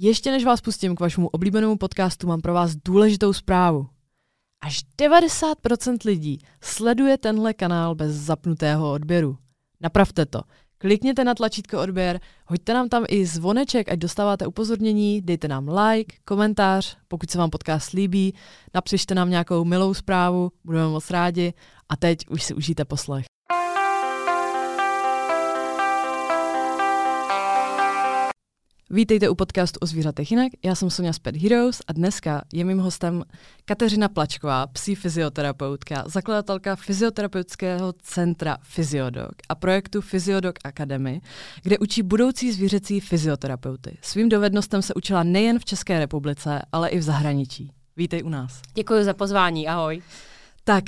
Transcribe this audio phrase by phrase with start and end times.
[0.00, 3.86] Ještě než vás pustím k vašemu oblíbenému podcastu, mám pro vás důležitou zprávu.
[4.64, 9.38] Až 90% lidí sleduje tenhle kanál bez zapnutého odběru.
[9.80, 10.40] Napravte to.
[10.78, 16.16] Klikněte na tlačítko odběr, hoďte nám tam i zvoneček, ať dostáváte upozornění, dejte nám like,
[16.24, 18.34] komentář, pokud se vám podcast líbí,
[18.74, 21.52] napřište nám nějakou milou zprávu, budeme moc rádi
[21.88, 23.24] a teď už si užijte poslech.
[28.90, 32.64] Vítejte u podcastu o zvířatech jinak, já jsem Sonja z Pet Heroes a dneska je
[32.64, 33.24] mým hostem
[33.64, 41.20] Kateřina Plačková, psí fyzioterapeutka, zakladatelka fyzioterapeutického centra Fyziodog a projektu Fyziodog Academy,
[41.62, 43.98] kde učí budoucí zvířecí fyzioterapeuty.
[44.02, 47.72] Svým dovednostem se učila nejen v České republice, ale i v zahraničí.
[47.96, 48.62] Vítej u nás.
[48.74, 50.02] Děkuji za pozvání, ahoj.
[50.64, 50.84] Tak,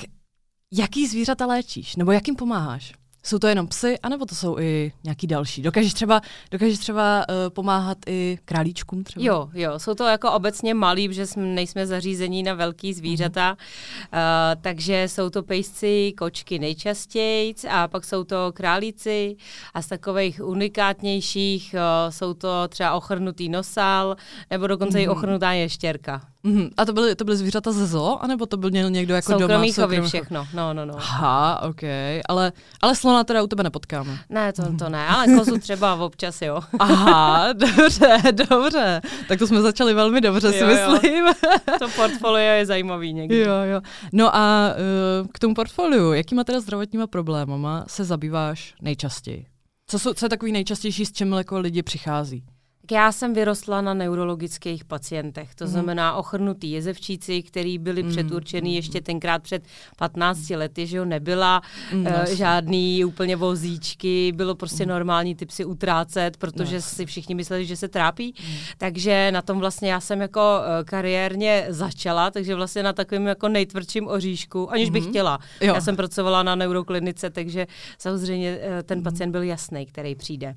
[0.73, 2.93] jaký zvířata léčíš, nebo jakým pomáháš?
[3.23, 5.63] Jsou to jenom psy, anebo to jsou i nějaký další?
[5.63, 6.21] Dokážeš třeba,
[6.51, 9.25] dokážeš třeba uh, pomáhat i králíčkům třeba?
[9.27, 14.55] Jo, jo, jsou to jako obecně malí, protože jsme, nejsme zařízení na velký zvířata, mm-hmm.
[14.55, 19.37] uh, takže jsou to pejsci, kočky nejčastěji a pak jsou to králíci
[19.75, 24.17] a z takových unikátnějších uh, jsou to třeba ochrnutý nosal
[24.51, 25.03] nebo dokonce mm-hmm.
[25.03, 26.30] i ochrnutá ještěrka.
[26.45, 26.71] Mm-hmm.
[26.77, 29.73] A to byly, to byly zvířata ze zoo, anebo to byl někdo jako soukromý doma?
[29.73, 30.95] Soukromý všechno, no, no, no.
[30.97, 31.83] Aha, ok,
[32.29, 34.19] ale, ale slona teda u tebe nepotkáme.
[34.29, 36.61] Ne, to, to ne, ale kozu třeba občas, jo.
[36.79, 39.01] Aha, dobře, dobře.
[39.29, 41.27] Tak to jsme začali velmi dobře, jo, si myslím.
[41.27, 41.33] Jo.
[41.79, 43.39] To portfolio je zajímavý někdy.
[43.39, 43.81] Jo, jo.
[44.13, 44.75] No a
[45.23, 49.47] uh, k tomu portfoliu, jakýma teda zdravotníma problémama se zabýváš nejčastěji?
[49.87, 52.45] Co, jsou, co je takový nejčastější, s čím jako lidi přichází?
[52.91, 55.71] Já jsem vyrostla na neurologických pacientech, to mm.
[55.71, 58.11] znamená ochrnutý jezevčíci, který byli mm.
[58.11, 59.63] předurčený ještě tenkrát před
[59.97, 64.89] 15 lety, že jo, nebyla mm, uh, žádný úplně vozíčky, bylo prostě mm.
[64.89, 66.83] normální typ si utrácet, protože no.
[66.83, 68.55] si všichni mysleli, že se trápí, mm.
[68.79, 73.49] takže na tom vlastně já jsem jako uh, kariérně začala, takže vlastně na takovém jako
[73.49, 74.93] nejtvrdším oříšku, aniž mm.
[74.93, 75.39] bych chtěla.
[75.61, 75.75] Jo.
[75.75, 77.67] Já jsem pracovala na neuroklinice, takže
[77.99, 80.55] samozřejmě uh, ten pacient byl jasný, který přijde.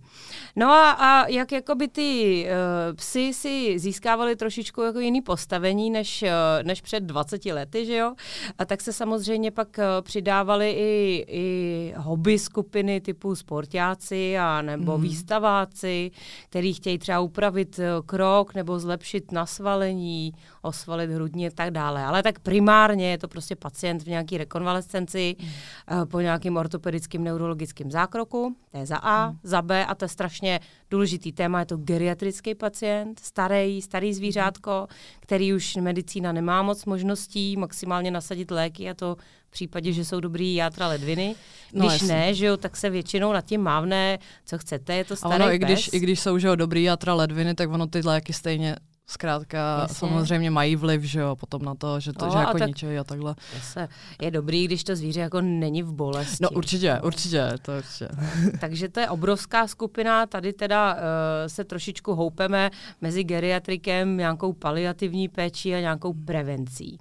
[0.55, 6.21] No a, a jak jakoby ty uh, psy si získávali trošičku jako jiný postavení než,
[6.21, 6.29] uh,
[6.63, 8.13] než před 20 lety, že jo?
[8.57, 14.97] A tak se samozřejmě pak uh, přidávali i, i hobby skupiny typu sportáci a nebo
[14.97, 15.03] mm.
[15.03, 16.11] výstaváci,
[16.49, 22.03] který chtějí třeba upravit uh, krok nebo zlepšit nasvalení, osvalit hrudně a tak dále.
[22.03, 25.47] Ale tak primárně je to prostě pacient v nějaké rekonvalescenci mm.
[25.47, 29.37] uh, po nějakým ortopedickým neurologickým zákroku, to je za A, mm.
[29.43, 30.59] za B a to je strašně
[30.89, 34.87] důležitý téma, je to geriatrický pacient, starý, starý zvířátko,
[35.19, 39.15] který už medicína nemá moc možností maximálně nasadit léky a to
[39.47, 41.35] v případě, že jsou dobrý játra ledviny.
[41.73, 45.05] No, když no, ne, že jo, tak se většinou nad tím mávne, co chcete, je
[45.05, 45.55] to starý a ono, pes.
[45.55, 48.75] I když, i když jsou že jo, dobrý játra ledviny, tak ono ty léky stejně
[49.07, 49.95] zkrátka Jasně.
[49.95, 52.97] samozřejmě mají vliv, že jo, potom na to, že to no, že jako tak, ničejí
[52.97, 53.35] a takhle.
[53.55, 53.87] Jasně.
[54.21, 56.37] Je dobrý, když to zvíře jako není v bolesti.
[56.41, 58.07] No určitě, určitě, to určitě.
[58.59, 60.99] Takže to je obrovská skupina, tady teda uh,
[61.47, 62.71] se trošičku houpeme
[63.01, 66.97] mezi geriatrikem, nějakou paliativní péčí a nějakou prevencí.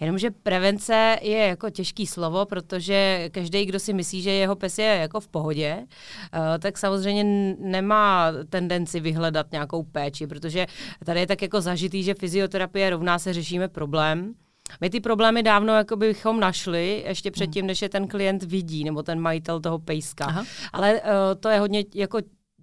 [0.00, 4.84] Jenomže prevence je jako těžký slovo, protože každý, kdo si myslí, že jeho pes je
[4.84, 7.24] jako v pohodě, uh, tak samozřejmě
[7.58, 10.66] nemá tendenci vyhledat nějakou péči, protože
[11.04, 14.34] tady je tak jako zažitý, že fyzioterapie rovná se řešíme problém,
[14.80, 19.02] my ty problémy dávno jako bychom našli, ještě předtím, než je ten klient vidí, nebo
[19.02, 20.24] ten majitel toho pejska.
[20.24, 20.44] Aha.
[20.72, 21.08] Ale uh,
[21.40, 22.18] to je hodně jako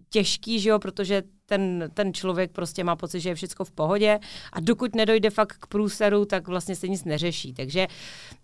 [0.09, 4.19] těžký, že jo, protože ten, ten člověk prostě má pocit, že je všechno v pohodě
[4.53, 7.53] a dokud nedojde fakt k průseru, tak vlastně se nic neřeší.
[7.53, 7.87] Takže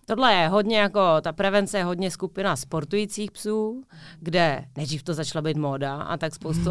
[0.06, 3.84] tohle je hodně jako, ta prevence je hodně skupina sportujících psů,
[4.20, 6.70] kde nejdřív to začala být móda a tak spoustu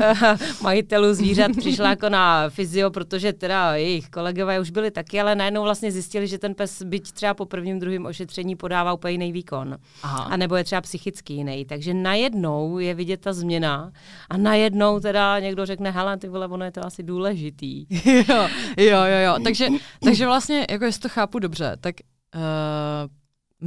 [0.62, 5.62] majitelů zvířat přišla jako na fyzio, protože teda jejich kolegové už byli taky, ale najednou
[5.62, 9.76] vlastně zjistili, že ten pes byť třeba po prvním, druhém ošetření podává úplně jiný výkon.
[10.02, 10.24] Aha.
[10.24, 11.64] A nebo je třeba psychicky jiný.
[11.64, 13.92] Takže najednou je vidět ta změna
[14.30, 17.86] a najednou teda někdo řekne, hele, ty vole, ono je to asi důležitý.
[18.28, 19.36] jo, jo, jo, jo.
[19.44, 19.68] Takže,
[20.04, 21.94] takže vlastně, jako jestli to chápu dobře, tak
[22.34, 22.40] uh,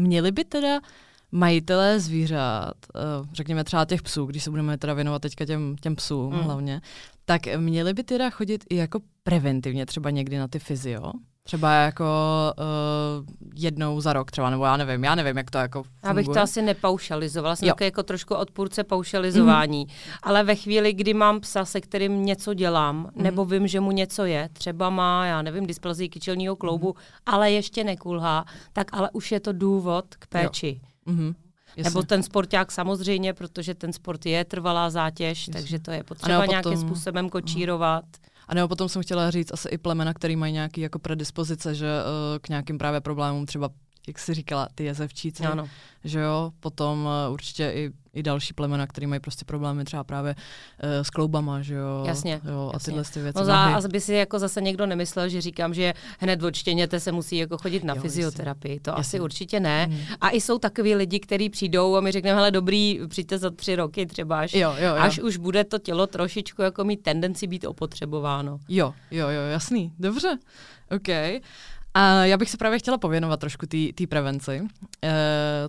[0.01, 0.79] měli by teda
[1.31, 5.95] majitelé zvířat, uh, řekněme třeba těch psů, když se budeme teda věnovat teďka těm, těm
[5.95, 6.39] psům mm.
[6.39, 6.81] hlavně,
[7.25, 11.11] tak měli by teda chodit i jako preventivně třeba někdy na ty fyzio?
[11.43, 12.05] Třeba jako
[12.57, 15.99] uh, jednou za rok třeba, nebo já nevím, já nevím, jak to jako funguje.
[16.03, 20.19] Já bych to asi nepaušalizovala, jsem jako, jako trošku odpůrce paušalizování, mm-hmm.
[20.23, 23.21] ale ve chvíli, kdy mám psa, se kterým něco dělám, mm-hmm.
[23.21, 27.21] nebo vím, že mu něco je, třeba má, já nevím, dysplazii kyčelního kloubu, mm-hmm.
[27.25, 30.81] ale ještě nekulhá, tak ale už je to důvod k péči.
[31.07, 31.35] Mm-hmm.
[31.75, 31.89] Jasně.
[31.89, 35.53] Nebo ten sporták samozřejmě, protože ten sport je trvalá zátěž, Jasně.
[35.53, 36.51] takže to je potřeba ano, potom...
[36.51, 38.05] nějakým způsobem kočírovat.
[38.51, 41.85] A nebo potom jsem chtěla říct asi i plemena, který mají nějaký jako predispozice, že
[41.85, 43.69] uh, k nějakým právě problémům třeba
[44.07, 45.69] jak jsi říkala, ty jezevčíci, ano.
[46.03, 50.35] že jo, potom uh, určitě i, i další plemena, které mají prostě problémy třeba právě
[50.35, 52.03] uh, s kloubama, že jo.
[52.07, 52.41] Jasně.
[52.43, 52.75] Jo, jasně.
[52.75, 53.39] a tyhle ty věci.
[53.39, 56.99] No za, a by si jako zase někdo nemyslel, že říkám, že hned od štěněte
[56.99, 58.79] se musí jako chodit na jo, fyzioterapii.
[58.79, 59.01] To jasně.
[59.01, 59.85] asi určitě ne.
[59.85, 59.99] Hmm.
[60.21, 63.75] A i jsou takový lidi, kteří přijdou a my řekneme, hele dobrý, přijďte za tři
[63.75, 65.01] roky třeba, až, jo, jo, jo.
[65.01, 68.59] až už bude to tělo trošičku jako mít tendenci být opotřebováno.
[68.69, 69.93] Jo, jo, jo, jasný.
[69.99, 70.37] Dobře.
[70.95, 71.41] OK.
[71.93, 73.65] A já bych se právě chtěla pověnovat trošku
[73.95, 74.61] té prevenci.
[75.03, 75.13] E,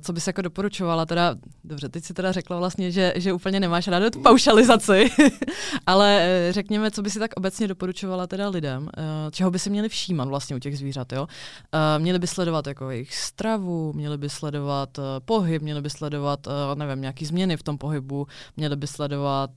[0.01, 3.89] co bys jako doporučovala, teda, dobře, teď si teda řekla vlastně, že, že úplně nemáš
[3.89, 5.11] ráda tu paušalizaci,
[5.87, 9.71] ale e, řekněme, co by si tak obecně doporučovala teda lidem, e, čeho by si
[9.71, 11.27] měli všímat vlastně u těch zvířat, jo?
[11.73, 16.47] E, měli by sledovat jako jejich stravu, měli by sledovat e, pohyb, měli by sledovat,
[16.47, 18.27] e, nevím, nějaký změny v tom pohybu,
[18.57, 19.51] měli by sledovat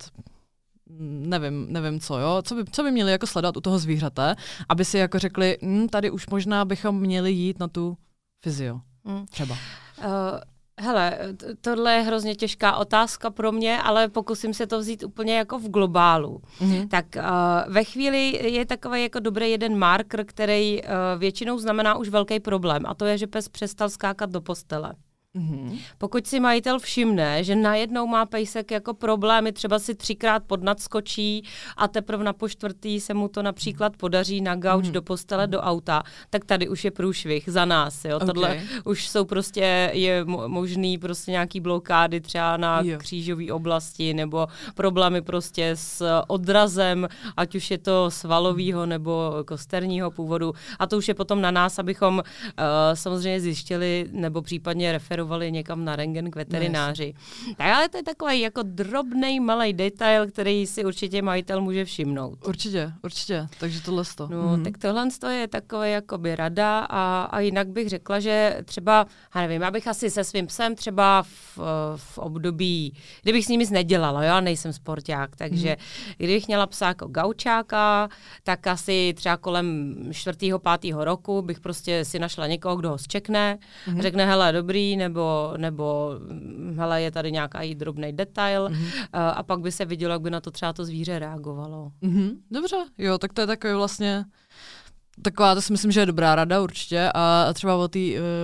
[0.89, 4.35] nevím, nevím co, jo, co by, co by měli jako sledovat u toho zvířete,
[4.69, 7.97] aby si jako řekli, hm, tady už možná bychom měli jít na tu
[8.43, 9.25] fyzio, mm.
[9.25, 9.57] třeba.
[9.97, 10.05] Uh,
[10.79, 11.19] hele,
[11.61, 15.69] tohle je hrozně těžká otázka pro mě, ale pokusím se to vzít úplně jako v
[15.69, 16.41] globálu.
[16.59, 16.87] Mm-hmm.
[16.87, 22.09] Tak uh, ve chvíli je takový jako dobrý jeden marker, který uh, většinou znamená už
[22.09, 24.93] velký problém a to je, že pes přestal skákat do postele.
[25.35, 25.79] Mm-hmm.
[25.97, 31.43] Pokud si majitel všimne, že najednou má pejsek jako problémy, třeba si třikrát podnadskočí
[31.77, 34.91] a teprve na poštvrtý se mu to například podaří na gauč mm-hmm.
[34.91, 38.05] do postele, do auta, tak tady už je průšvih za nás.
[38.05, 38.15] Jo?
[38.15, 38.27] Okay.
[38.27, 42.97] Tohle už jsou prostě, je možný prostě nějaký blokády třeba na jo.
[42.97, 47.07] křížové oblasti nebo problémy prostě s odrazem,
[47.37, 50.53] ať už je to svalového nebo kosterního původu.
[50.79, 52.23] A to už je potom na nás, abychom uh,
[52.93, 57.13] samozřejmě zjištili nebo případně referovali směrovali někam na rengen k veterináři.
[57.47, 61.85] No, tak ale to je takový jako drobný malý detail, který si určitě majitel může
[61.85, 62.47] všimnout.
[62.47, 63.47] Určitě, určitě.
[63.59, 64.27] Takže tohle to.
[64.31, 64.63] No, mm-hmm.
[64.63, 69.05] tak tohle je takové jakoby rada a, a jinak bych řekla, že třeba,
[69.35, 71.59] já nevím, já bych asi se svým psem třeba v,
[71.95, 72.93] v období,
[73.23, 76.15] kdybych s ním nic nedělala, já nejsem sporták, takže mm-hmm.
[76.17, 78.09] kdybych měla psa jako gaučáka,
[78.43, 83.57] tak asi třeba kolem čtvrtého, pátého roku bych prostě si našla někoho, kdo ho zčekne,
[83.87, 84.01] mm-hmm.
[84.01, 89.07] řekne, hele, dobrý, nebo nebo, nebo hm, hele, je tady nějaký drobný detail mm-hmm.
[89.13, 91.91] a pak by se vidělo, jak by na to třeba to zvíře reagovalo.
[92.03, 92.37] Mm-hmm.
[92.51, 94.25] Dobře, jo, tak to je takový vlastně
[95.21, 97.99] Taková, to si myslím, že je dobrá rada určitě a třeba o té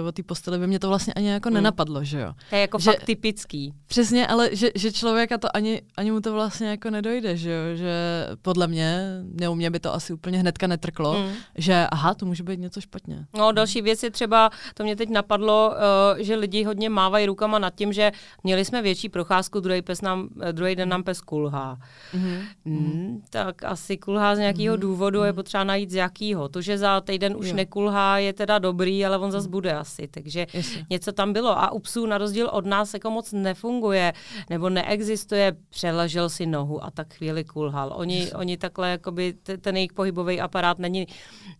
[0.07, 1.53] o posteli by mě to vlastně ani jako hmm.
[1.53, 2.33] nenapadlo, že jo.
[2.49, 3.73] To je jako že, fakt typický.
[3.87, 7.75] Přesně, ale že, že člověka to ani, ani mu to vlastně jako nedojde, že jo,
[7.75, 7.93] že
[8.41, 9.01] podle mě,
[9.39, 11.31] ne u mě by to asi úplně hnedka netrklo, hmm.
[11.55, 13.25] že aha, to může být něco špatně.
[13.37, 15.73] No další věc je třeba, to mě teď napadlo,
[16.13, 18.11] uh, že lidi hodně mávají rukama nad tím, že
[18.43, 21.77] měli jsme větší procházku, druhý, pes nám, eh, druhý den nám pes kulhá.
[22.13, 22.39] Hmm.
[22.65, 24.81] Hmm, tak asi kulhá z nějakého hmm.
[24.81, 26.49] důvodu, je potřeba najít z jakého.
[26.49, 27.55] To, že za týden už jo.
[27.55, 29.51] nekulhá, je teda dobrý, ale on zase hmm.
[29.51, 30.07] bude asi.
[30.07, 30.85] Takže Jestli.
[30.89, 31.59] něco tam bylo.
[31.59, 34.13] A u psů na rozdíl od nás jako moc nefunguje
[34.49, 37.93] nebo neexistuje, přeležel si nohu a tak chvíli kulhal.
[37.95, 41.07] Oni, oni takhle, jakoby ten jejich pohybový aparát není,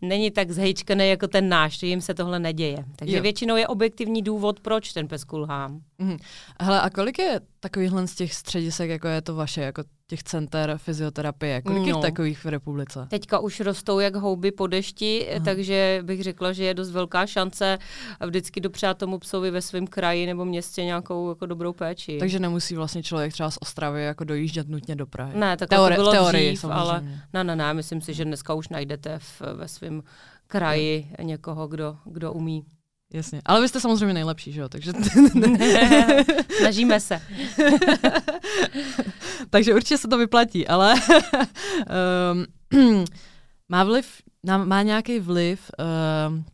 [0.01, 2.85] není tak zhejčkený jako ten náš, jim se tohle neděje.
[2.95, 3.23] Takže jo.
[3.23, 5.71] většinou je objektivní důvod, proč ten pes kulhá.
[6.01, 6.17] Mhm.
[6.59, 10.77] Hele, a kolik je takovýchhle z těch středisek, jako je to vaše, jako těch center
[10.77, 11.61] fyzioterapie?
[11.61, 11.87] Kolik no.
[11.87, 13.07] je takových v republice?
[13.09, 15.45] Teďka už rostou jak houby po dešti, Aha.
[15.45, 17.77] takže bych řekla, že je dost velká šance
[18.25, 22.17] vždycky dopřát tomu psovi ve svém kraji nebo městě nějakou jako dobrou péči.
[22.19, 25.39] Takže nemusí vlastně člověk třeba z Ostravy jako dojíždět nutně do Prahy.
[25.39, 27.01] Ne, tak Teori- to bylo teorii, dřív, ale
[27.33, 30.03] ne, ne, ne, myslím si, že dneska už najdete v, ve svém
[30.47, 31.25] kraji no.
[31.25, 32.65] někoho, kdo, kdo umí.
[33.13, 34.93] Jasně, ale vy jste samozřejmě nejlepší, že jo, takže...
[36.57, 37.21] Snažíme se.
[39.49, 40.95] takže určitě se to vyplatí, ale
[42.71, 43.05] um,
[43.69, 44.21] má vliv,
[44.65, 45.71] má nějaký vliv
[46.29, 46.45] um,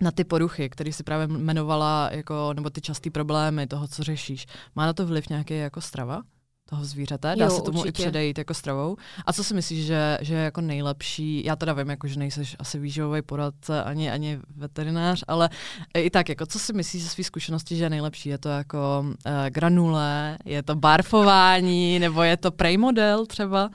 [0.00, 4.46] na ty poruchy, které si právě jmenovala, jako, nebo ty časté problémy toho, co řešíš.
[4.76, 6.22] Má na to vliv nějaký jako strava?
[6.70, 7.36] Toho zvířete?
[7.36, 8.02] Dá jo, se tomu určitě.
[8.02, 8.96] i předejít jako stravou?
[9.26, 11.44] A co si myslíš, že, že je jako nejlepší?
[11.44, 15.50] Já teda vím, jako, že nejseš asi výživový poradce ani, ani veterinář, ale
[15.94, 18.28] i tak, jako, co si myslíš ze své zkušenosti, že je nejlepší?
[18.28, 23.70] Je to jako uh, granule, je to barfování, nebo je to prej model třeba?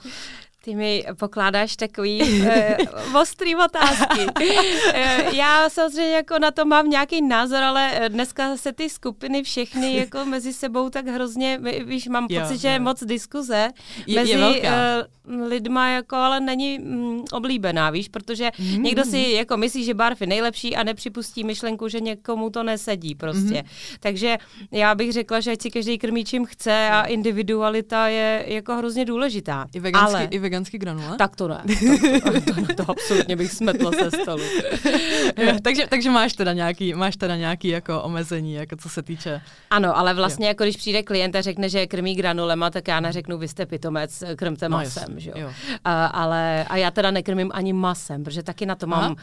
[0.66, 4.26] Ty mi pokládáš takový uh, ostrý otázky.
[4.42, 9.96] uh, já samozřejmě jako na to mám nějaký názor, ale dneska se ty skupiny všechny
[9.96, 12.60] jako mezi sebou tak hrozně, víš, mám jo, pocit, jo.
[12.60, 13.70] že je moc diskuze
[14.08, 18.84] je, mezi je uh, lidma, jako, ale není mm, oblíbená, víš, protože mm.
[18.84, 23.16] někdo si jako myslí, že barf je nejlepší a nepřipustí myšlenku, že někomu to nesedí
[23.16, 23.64] prostě.
[23.64, 23.70] Mm.
[24.00, 24.38] Takže
[24.72, 29.06] já bych řekla, že ať si každý krmí čím chce a individualita je jako hrozně
[29.06, 29.68] důležitá.
[29.74, 30.28] I veganský, ale...
[30.32, 31.18] i veganský granule?
[31.18, 31.62] Tak to ne.
[32.24, 34.44] Tak to, to, to, to absolutně bych smetla se stolu.
[35.64, 39.42] takže, takže máš teda nějaký, máš teda nějaký jako omezení, jako co se týče.
[39.70, 40.48] Ano, ale vlastně jo.
[40.48, 44.24] jako když přijde klient a řekne, že krmí granulema, tak já neřeknu, vy jste pitomec,
[44.36, 45.38] krmte no, masem, že jo.
[45.38, 45.50] jo.
[45.84, 49.18] A, ale, a já teda nekrmím ani masem, protože taky na to mám, uh,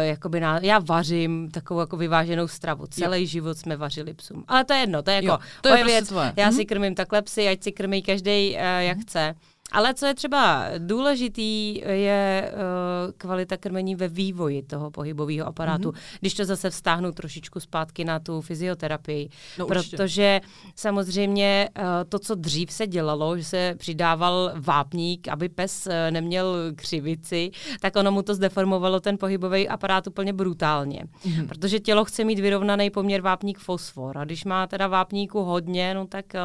[0.00, 2.86] jakoby na, já vařím takovou jako vyváženou stravu.
[2.86, 3.26] Celý jo.
[3.26, 4.44] život jsme vařili psům.
[4.48, 6.08] Ale to je jedno, to je jako jo, to je prostě věc.
[6.08, 6.32] Tvoje.
[6.36, 9.02] Já si krmím takhle psy, ať si krmí každý, uh, jak mm-hmm.
[9.02, 9.34] chce.
[9.76, 15.90] Ale co je třeba důležitý, je uh, kvalita krmení ve vývoji toho pohybového aparátu.
[15.90, 16.18] Mm-hmm.
[16.20, 19.28] Když to zase vztáhnu trošičku zpátky na tu fyzioterapii.
[19.58, 20.40] No, protože
[20.76, 26.56] samozřejmě uh, to, co dřív se dělalo, že se přidával vápník, aby pes uh, neměl
[26.76, 31.04] křivici, tak ono mu to zdeformovalo ten pohybový aparát úplně brutálně.
[31.04, 31.48] Mm-hmm.
[31.48, 34.18] Protože tělo chce mít vyrovnaný poměr vápník-fosfor.
[34.18, 36.40] A když má teda vápníku hodně, no tak uh,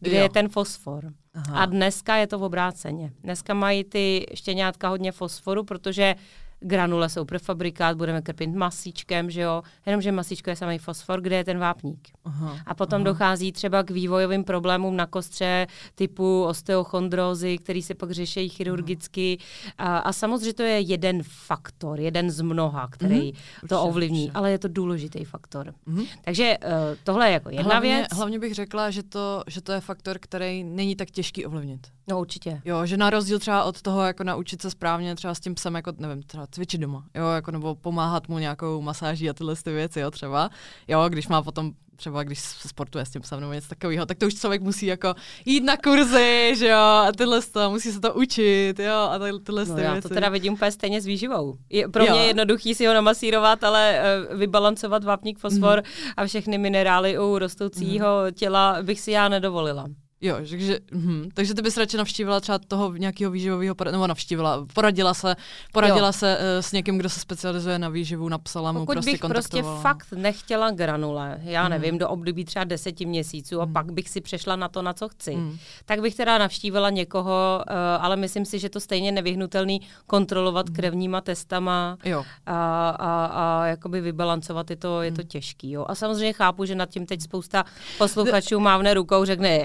[0.00, 0.22] kde jo.
[0.22, 1.12] je ten fosfor?
[1.36, 1.62] Aha.
[1.62, 3.12] A dneska je to v obráceně.
[3.24, 6.14] Dneska mají ty štěňátka hodně fosforu, protože
[6.60, 11.44] granule jsou prefabrikát, budeme krpit masíčkem, že jo, jenomže masíčko je samý fosfor, kde je
[11.44, 12.08] ten vápník.
[12.24, 13.04] Aha, a potom aha.
[13.04, 19.38] dochází třeba k vývojovým problémům na kostře typu osteochondrózy, který se pak řeší chirurgicky.
[19.78, 23.68] A, a samozřejmě to je jeden faktor, jeden z mnoha, který mm-hmm.
[23.68, 24.38] to ovlivní, určitě.
[24.38, 25.74] ale je to důležitý faktor.
[25.88, 26.06] Mm-hmm.
[26.24, 26.70] Takže uh,
[27.04, 28.08] tohle je jako jedna hlavně, věc.
[28.12, 31.95] Hlavně bych řekla, že to, že to je faktor, který není tak těžký ovlivnit.
[32.08, 32.62] No určitě.
[32.64, 35.74] Jo, že na rozdíl třeba od toho, jako naučit se správně třeba s tím psem,
[35.74, 39.72] jako nevím, třeba cvičit doma, jo, jako nebo pomáhat mu nějakou masáží a tyhle ty
[39.72, 40.50] věci, jo, třeba.
[40.88, 44.18] Jo, když má potom třeba když se sportuje s tím psem nebo něco takového, tak
[44.18, 48.00] to už člověk musí jako jít na kurzy, že jo, a tyhle to, musí se
[48.00, 50.08] to učit, jo, a tyhle, tyhle no, já věci.
[50.08, 51.58] to teda vidím úplně stejně s výživou.
[51.70, 52.12] Je pro jo.
[52.12, 56.10] mě je jednoduchý si ho namasírovat, ale uh, vybalancovat vápník, fosfor mm.
[56.16, 58.32] a všechny minerály u rostoucího mm.
[58.32, 59.86] těla bych si já nedovolila.
[60.20, 64.66] Jo, takže, hm, takže ty bys radši navštívila třeba toho nějakého výživového poradce, nebo navštívila,
[64.74, 65.36] poradila se,
[65.72, 66.12] poradila jo.
[66.12, 69.62] se uh, s někým, kdo se specializuje na výživu, napsala mu, Pokud prostě bych prostě
[69.62, 71.70] fakt nechtěla granule, já mm.
[71.70, 73.72] nevím, do období třeba deseti měsíců a mm.
[73.72, 75.58] pak bych si přešla na to, na co chci, mm.
[75.84, 80.74] tak bych teda navštívila někoho, uh, ale myslím si, že to stejně nevyhnutelný kontrolovat mm.
[80.74, 82.24] krevníma testama jo.
[82.46, 85.28] A, a, a jakoby vybalancovat, je to, je to mm.
[85.28, 85.70] těžký.
[85.70, 85.86] Jo.
[85.88, 87.64] A samozřejmě chápu, že nad tím teď spousta
[87.98, 89.60] posluchačů mávne rukou, řekne,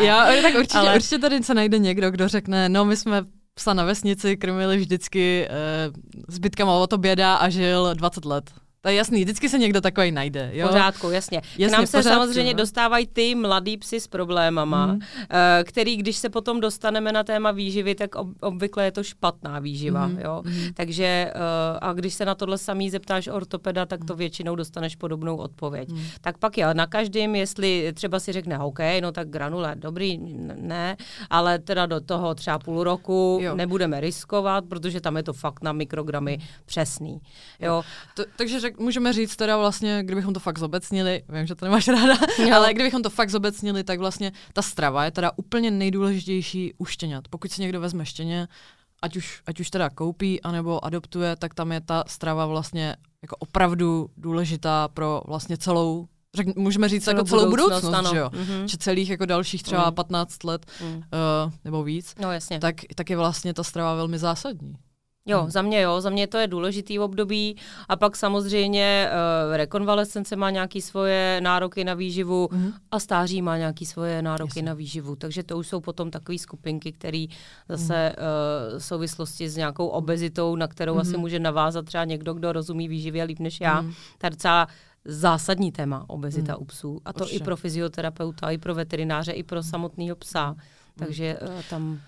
[0.00, 0.94] Jo, tak určitě, ale...
[0.94, 3.22] určitě tady se najde někdo, kdo řekne, no my jsme
[3.54, 5.94] psa na vesnici krmili vždycky uh,
[6.28, 8.50] zbytkama od oběda a žil 20 let.
[8.80, 10.50] To je jasný, vždycky se někdo takový najde.
[10.52, 10.68] Jo?
[10.68, 11.40] Pořádku, jasně.
[11.44, 12.58] jasně K nám se pořádku, samozřejmě no.
[12.58, 15.00] dostávají ty mladý psy s problémama, mm.
[15.64, 20.06] který, když se potom dostaneme na téma výživy, tak ob, obvykle je to špatná výživa.
[20.06, 20.18] Mm.
[20.18, 20.42] Jo?
[20.44, 20.72] Mm.
[20.74, 21.32] Takže eh,
[21.80, 24.18] a když se na tohle samý zeptáš ortopeda, tak to mhm.
[24.18, 25.88] většinou dostaneš podobnou odpověď.
[25.88, 26.02] Mm.
[26.20, 30.18] Tak pak je na každém, jestli třeba si řekne, OK, no tak granule, dobrý,
[30.54, 30.96] ne,
[31.30, 33.56] ale teda do toho třeba půl roku jo.
[33.56, 36.46] nebudeme riskovat, protože tam je to fakt na mikrogramy mm.
[36.66, 37.20] přesný.
[37.60, 37.82] Jo?
[38.14, 41.88] To, takže řek, můžeme říct teda vlastně, kdybychom to fakt zobecnili, vím, že to nemáš
[41.88, 42.54] ráda, jo.
[42.54, 47.28] ale kdybychom to fakt zobecnili, tak vlastně ta strava je teda úplně nejdůležitější u štěňat.
[47.28, 48.48] Pokud si někdo vezme štěně,
[49.02, 53.36] ať už, ať už teda koupí, anebo adoptuje, tak tam je ta strava vlastně jako
[53.36, 58.28] opravdu důležitá pro vlastně celou řek, můžeme říct celou jako celou budoucnost, budoucnost že jo?
[58.28, 58.64] Mm-hmm.
[58.64, 59.94] Že celých jako dalších třeba mm.
[59.94, 60.96] 15 let mm.
[60.96, 61.02] uh,
[61.64, 62.58] nebo víc, no, jasně.
[62.58, 64.74] Tak, tak je vlastně ta strava velmi zásadní.
[65.28, 65.50] Jo, hmm.
[65.50, 67.56] za mě jo, za mě to je důležitý období
[67.88, 72.72] a pak samozřejmě uh, rekonvalescence má nějaké svoje nároky na výživu hmm.
[72.90, 74.62] a stáří má nějaké svoje nároky Jasně.
[74.62, 77.26] na výživu, takže to už jsou potom takové skupinky, které
[77.68, 78.26] zase hmm.
[78.72, 81.00] uh, v souvislosti s nějakou obezitou, na kterou hmm.
[81.00, 83.92] asi může navázat třeba někdo, kdo rozumí výživě líp než já, hmm.
[84.18, 84.68] ta docela
[85.04, 86.62] zásadní téma obezita hmm.
[86.62, 87.42] u psů a to Určitě.
[87.42, 90.58] i pro fyzioterapeuta, i pro veterináře, i pro samotného psa, hmm.
[90.96, 92.00] takže uh, tam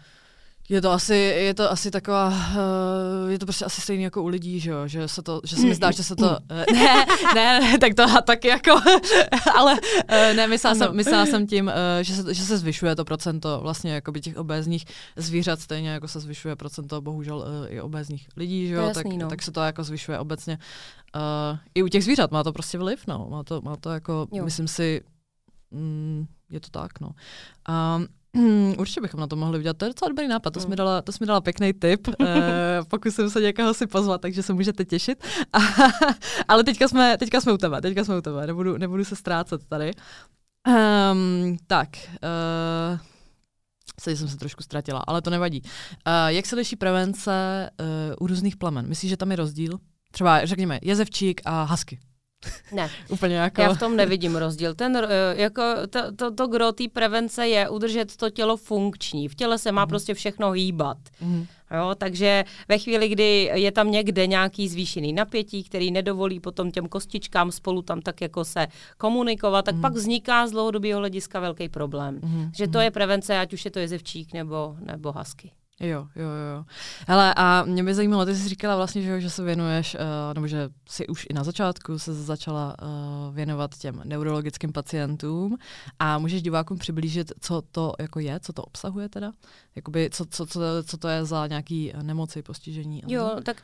[0.70, 4.26] je to asi, je to asi taková, uh, je to prostě asi stejný jako u
[4.26, 6.36] lidí, že jo, že se to, že se mi zdá, že se to, uh,
[6.74, 8.70] ne, ne, ne, tak to taky jako,
[9.54, 13.60] ale uh, ne, myslela jsem, myslela jsem tím, že, se, že se zvyšuje to procento
[13.62, 14.84] vlastně jakoby těch obézních
[15.16, 19.28] zvířat, stejně jako se zvyšuje procento bohužel i obézních lidí, že jo, jasný, tak, no.
[19.28, 20.58] tak se to jako zvyšuje obecně.
[21.16, 24.26] Uh, I u těch zvířat má to prostě vliv, no, má to, má to jako,
[24.32, 24.44] jo.
[24.44, 25.02] myslím si,
[25.70, 27.10] mm, je to tak, no.
[27.68, 28.06] Um,
[28.36, 29.76] Hmm, určitě bychom na to mohli udělat.
[29.76, 30.50] To je docela dobrý nápad.
[30.54, 32.08] To jsi mi dala, to jsi mi dala pěkný tip.
[32.08, 32.14] uh,
[32.88, 35.24] pokusím se někoho si pozvat, takže se můžete těšit.
[36.48, 37.80] Ale teďka jsme, teďka jsme u tebe.
[37.80, 38.46] Teďka jsme u tebe.
[38.46, 39.90] Nebudu, nebudu se ztrácet tady.
[40.68, 41.88] Um, tak.
[42.92, 42.98] Uh,
[44.04, 45.62] Teď jsem se trošku ztratila, ale to nevadí.
[45.62, 47.86] Uh, jak se liší prevence uh,
[48.20, 48.88] u různých plemen?
[48.88, 49.78] Myslíš, že tam je rozdíl?
[50.10, 51.98] Třeba, řekněme, jezevčík a husky.
[52.72, 52.90] Ne.
[53.08, 53.62] Úplně jako...
[53.62, 54.74] Já v tom nevidím rozdíl.
[54.74, 55.06] Ten, eh,
[55.36, 59.28] jako, to, to, to gro té prevence je udržet to tělo funkční.
[59.28, 59.88] V těle se má mm.
[59.88, 60.98] prostě všechno hýbat.
[61.20, 61.46] Mm.
[61.76, 66.88] Jo, takže ve chvíli, kdy je tam někde nějaký zvýšený napětí, který nedovolí potom těm
[66.88, 68.66] kostičkám spolu tam tak jako se
[68.98, 69.80] komunikovat, tak mm.
[69.80, 72.20] pak vzniká z dlouhodobého hlediska velký problém.
[72.22, 72.50] Mm.
[72.56, 75.52] Že to je prevence, ať už je to jezevčík nebo, nebo hasky.
[75.80, 76.64] Jo, jo, jo.
[77.08, 80.00] Hele, a mě by zajímalo, ty jsi říkala vlastně, že, že se věnuješ, uh,
[80.34, 85.56] nebo že si už i na začátku se začala uh, věnovat těm neurologickým pacientům
[85.98, 89.32] a můžeš divákům přiblížit, co to jako je, co to obsahuje teda?
[89.76, 93.02] Jakoby, co, co, co, co to je za nějaký nemoci, postižení?
[93.06, 93.62] Jo, tak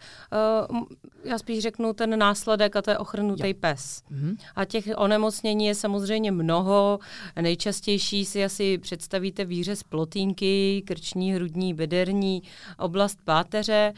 [0.70, 0.82] uh,
[1.24, 4.02] já spíš řeknu ten následek a to je ochrnutý pes.
[4.12, 4.36] Mm-hmm.
[4.56, 6.98] A těch onemocnění je samozřejmě mnoho.
[7.40, 12.42] Nejčastější si asi představíte víře z plotínky, krční, hrudní, beder, periférní
[12.78, 13.92] oblast páteře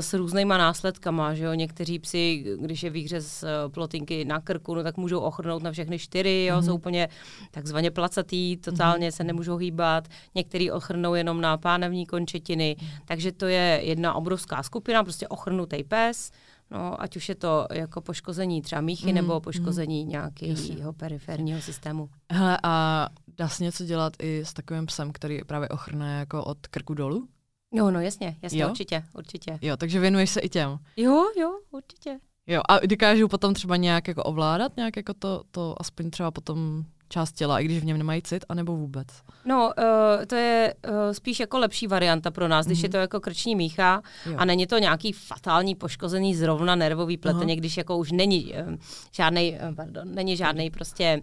[0.00, 1.34] s různýma následkama.
[1.34, 1.54] Že jo?
[1.54, 5.98] Někteří psi, když je výhřez uh, plotinky na krku, no, tak můžou ochrnout na všechny
[5.98, 6.56] čtyři, jo?
[6.56, 6.64] Mm-hmm.
[6.64, 7.08] jsou úplně
[7.50, 9.16] takzvaně placatý, totálně mm-hmm.
[9.16, 10.08] se nemůžou hýbat.
[10.34, 12.76] Některý ochrnou jenom na pánevní končetiny.
[12.78, 13.02] Mm-hmm.
[13.04, 16.30] Takže to je jedna obrovská skupina, prostě ochrnutý pes.
[16.70, 21.60] No, ať už je to jako poškození třeba míchy mm, nebo poškození mm, nějakého periferního
[21.60, 22.08] systému.
[22.32, 26.66] Hele, a dá se něco dělat i s takovým psem, který právě ochrne jako od
[26.66, 27.28] krku dolů?
[27.72, 28.68] Jo, no jasně, jasně, jo?
[28.68, 29.58] určitě, určitě.
[29.62, 30.78] Jo, takže věnuješ se i těm?
[30.96, 32.18] Jo, jo, určitě.
[32.46, 36.84] Jo, a dokážu potom třeba nějak jako ovládat, nějak jako to, to aspoň třeba potom
[37.08, 39.06] část těla, i když v něm nemají cit, anebo vůbec?
[39.44, 42.68] No, uh, to je uh, spíš jako lepší varianta pro nás, mm-hmm.
[42.68, 42.92] když je mhm.
[42.92, 44.34] to jako krční mícha jo.
[44.38, 47.58] a není to nějaký fatální poškozený zrovna nervový pleteně, uh-huh.
[47.58, 48.74] když jako už není uh,
[49.12, 51.20] žádnej, uh, pardon, není žádný prostě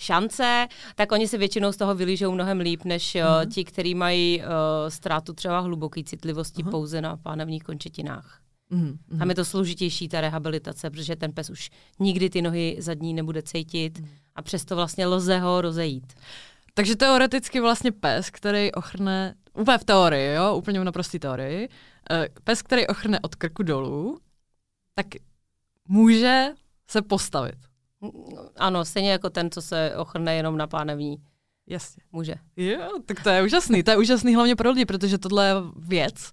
[0.00, 4.40] šance, tak oni se většinou z toho vylížou mnohem líp, než uh, ti, kteří mají
[4.40, 4.44] uh,
[4.88, 6.70] ztrátu třeba hluboké citlivosti uh-huh.
[6.70, 8.40] pouze na pánevních končetinách.
[8.70, 8.98] Mm.
[9.18, 13.42] Tam je to složitější, ta rehabilitace, protože ten pes už nikdy ty nohy zadní nebude
[13.42, 14.08] cítit mm.
[14.34, 16.12] a přesto vlastně lze ho rozejít.
[16.74, 22.16] Takže teoreticky vlastně pes, který ochrne, úplně v teorii, jo, úplně v naprostý teorii, uh,
[22.44, 24.18] pes, který ochrne od krku dolů,
[24.94, 25.06] tak
[25.88, 26.48] může
[26.90, 27.69] se postavit.
[28.56, 31.22] Ano, stejně jako ten, co se ochrne jenom na pánevní.
[31.70, 32.02] Jasně.
[32.12, 32.34] Může.
[32.56, 33.82] Jo, tak to je úžasný.
[33.82, 36.32] To je úžasný hlavně pro lidi, protože tohle je věc,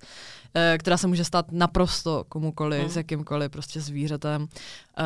[0.54, 2.90] eh, která se může stát naprosto komukoli, mm.
[2.90, 4.48] s jakýmkoliv prostě zvířetem.
[4.98, 5.04] Eh,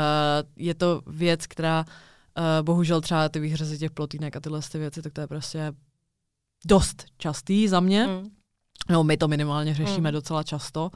[0.55, 1.85] je to věc, která
[2.37, 5.73] eh, bohužel třeba ty výhřezy těch plotínek a tyhle ty věci, tak to je prostě
[6.65, 8.07] dost častý za mě.
[8.07, 8.29] Mm.
[8.89, 10.13] No, my to minimálně řešíme mm.
[10.13, 10.91] docela často.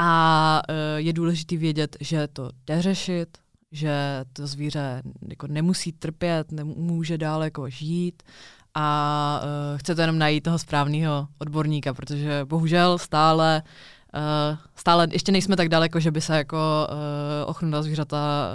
[0.00, 0.62] A
[0.96, 3.38] je důležité vědět, že to jde řešit,
[3.72, 8.22] že to zvíře jako nemusí trpět, nemůže dále jako žít
[8.74, 13.62] a uh, chce to jenom najít toho správného odborníka, protože bohužel stále
[14.14, 18.48] Uh, stále ještě nejsme tak daleko, že by se jako uh, ochrana zvířata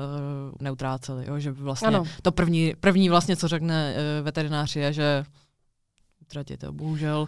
[0.52, 1.26] uh, neutrácely.
[1.28, 1.40] Jo?
[1.40, 2.04] Že vlastně ano.
[2.22, 5.26] to první, první vlastně, co řekne uh, veterinář je, že
[6.22, 6.72] utratit to.
[6.72, 7.28] Bohužel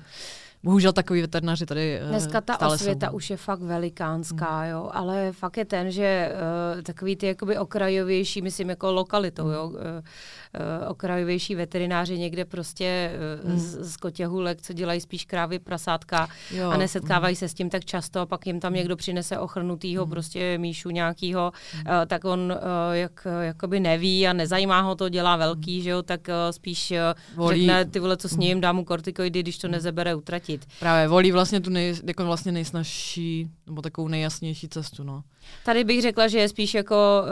[0.66, 3.16] bohužel takový veterináři tady uh, Dneska ta stále osvěta jsou.
[3.16, 4.70] už je fakt velikánská, mm.
[4.70, 6.32] jo, ale fakt je ten, že
[6.76, 9.52] uh, takový ty jakoby okrajovější, myslím jako lokalitou, mm.
[9.52, 9.76] jo, uh,
[10.88, 13.12] okrajovější veterináři někde prostě
[13.44, 13.60] uh, mm.
[13.60, 16.70] z, z kotěhulek, co dělají spíš krávy, prasátka jo.
[16.70, 17.36] a nesetkávají mm.
[17.36, 18.78] se s tím tak často a pak jim tam mm.
[18.78, 20.12] někdo přinese ochrnutýho mm.
[20.12, 21.80] prostě míšu nějakýho, mm.
[21.80, 22.54] uh, tak on
[22.92, 25.84] jak, jakoby neví a nezajímá ho to, dělá velký, mm.
[25.84, 26.94] že jo, tak spíš
[27.38, 30.80] uh, řekne ty vole, co s ním, dá mu kortikoidy, když to nezebere, utratí zjistit.
[30.80, 35.04] Právě volí vlastně tu nej, jako vlastně nejsnažší nebo takovou nejjasnější cestu.
[35.04, 35.24] No.
[35.64, 37.24] Tady bych řekla, že je spíš jako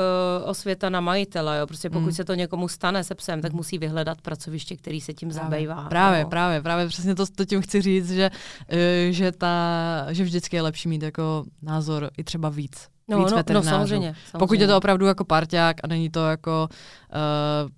[0.43, 1.57] uh, osvěta na majitele.
[1.57, 1.67] Jo?
[1.67, 2.11] Prostě pokud mm.
[2.11, 3.57] se to někomu stane se psem, tak mm.
[3.57, 5.89] musí vyhledat pracoviště, který se tím právě, zabývá.
[5.89, 6.29] Právě, no.
[6.29, 8.77] právě, právě přesně to, to tím chci říct, že, uh,
[9.09, 12.92] že, ta, že vždycky je lepší mít jako názor i třeba víc.
[13.07, 14.15] No, víc no, no samozřejmě, samozřejmě.
[14.39, 16.69] Pokud je to opravdu jako parťák a není to jako
[17.15, 17.69] uh,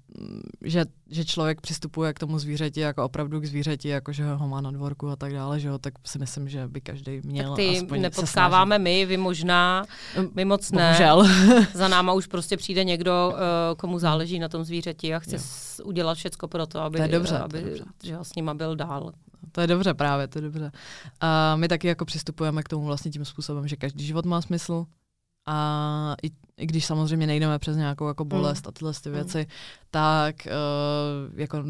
[0.61, 4.61] že, že člověk přistupuje k tomu zvířeti jako opravdu k zvířeti, jako že ho má
[4.61, 7.55] na dvorku a tak dále, že jo, tak si myslím, že by každý měl tak
[7.55, 9.85] ty aspoň nepotkáváme my, vy možná,
[10.33, 10.87] my moc ne.
[10.87, 11.27] Bohužel.
[11.73, 15.85] Za náma už prostě přijde někdo, eh, komu záleží na tom zvířeti a chce jo.
[15.85, 17.85] udělat všecko pro to, aby, to je dobře, aby to je dobře.
[18.03, 19.11] Že ho s nima byl dál.
[19.51, 20.71] To je dobře právě, to je dobře.
[21.21, 24.85] A my taky jako přistupujeme k tomu vlastně tím způsobem, že každý život má smysl,
[25.45, 28.69] a i, i když samozřejmě nejdeme přes nějakou jako bolest mm.
[28.69, 29.13] a tyhle ty hmm.
[29.13, 29.45] věci, mm.
[29.91, 31.63] tak uh, jako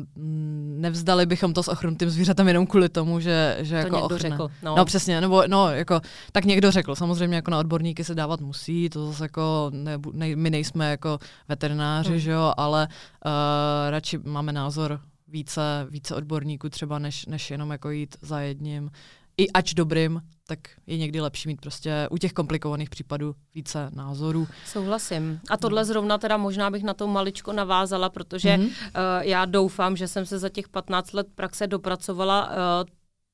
[0.80, 4.30] nevzdali bychom to s ochrnutým zvířetem jenom kvůli tomu, že, že to jako někdo ochrne.
[4.30, 4.50] řekl.
[4.64, 4.76] No.
[4.76, 4.86] no.
[4.86, 9.08] přesně, nebo no, jako, tak někdo řekl, samozřejmě jako na odborníky se dávat musí, to
[9.08, 12.20] zase jako, ne, ne, my nejsme jako veterináři, mm.
[12.20, 12.88] že jo, ale
[13.26, 13.32] uh,
[13.90, 18.92] radši máme názor více, více odborníků třeba, než, než jenom jako jít za jedním
[19.38, 24.48] i ač dobrým, tak je někdy lepší mít prostě u těch komplikovaných případů více názorů.
[24.66, 25.40] Souhlasím.
[25.50, 25.86] A tohle no.
[25.86, 28.66] zrovna teda možná bych na to maličko navázala, protože mm-hmm.
[28.68, 28.72] uh,
[29.22, 32.56] já doufám, že jsem se za těch 15 let praxe dopracovala uh,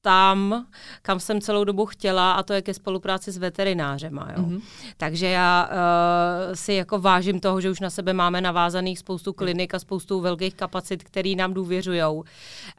[0.01, 0.65] tam,
[1.01, 4.19] kam jsem celou dobu chtěla, a to je ke spolupráci s veterinářem.
[4.37, 4.43] Jo.
[4.43, 4.61] Mm-hmm.
[4.97, 9.73] Takže já uh, si jako vážím toho, že už na sebe máme navázaných spoustu klinik
[9.73, 12.01] a spoustu velkých kapacit, který nám důvěřují.
[12.01, 12.23] Uh,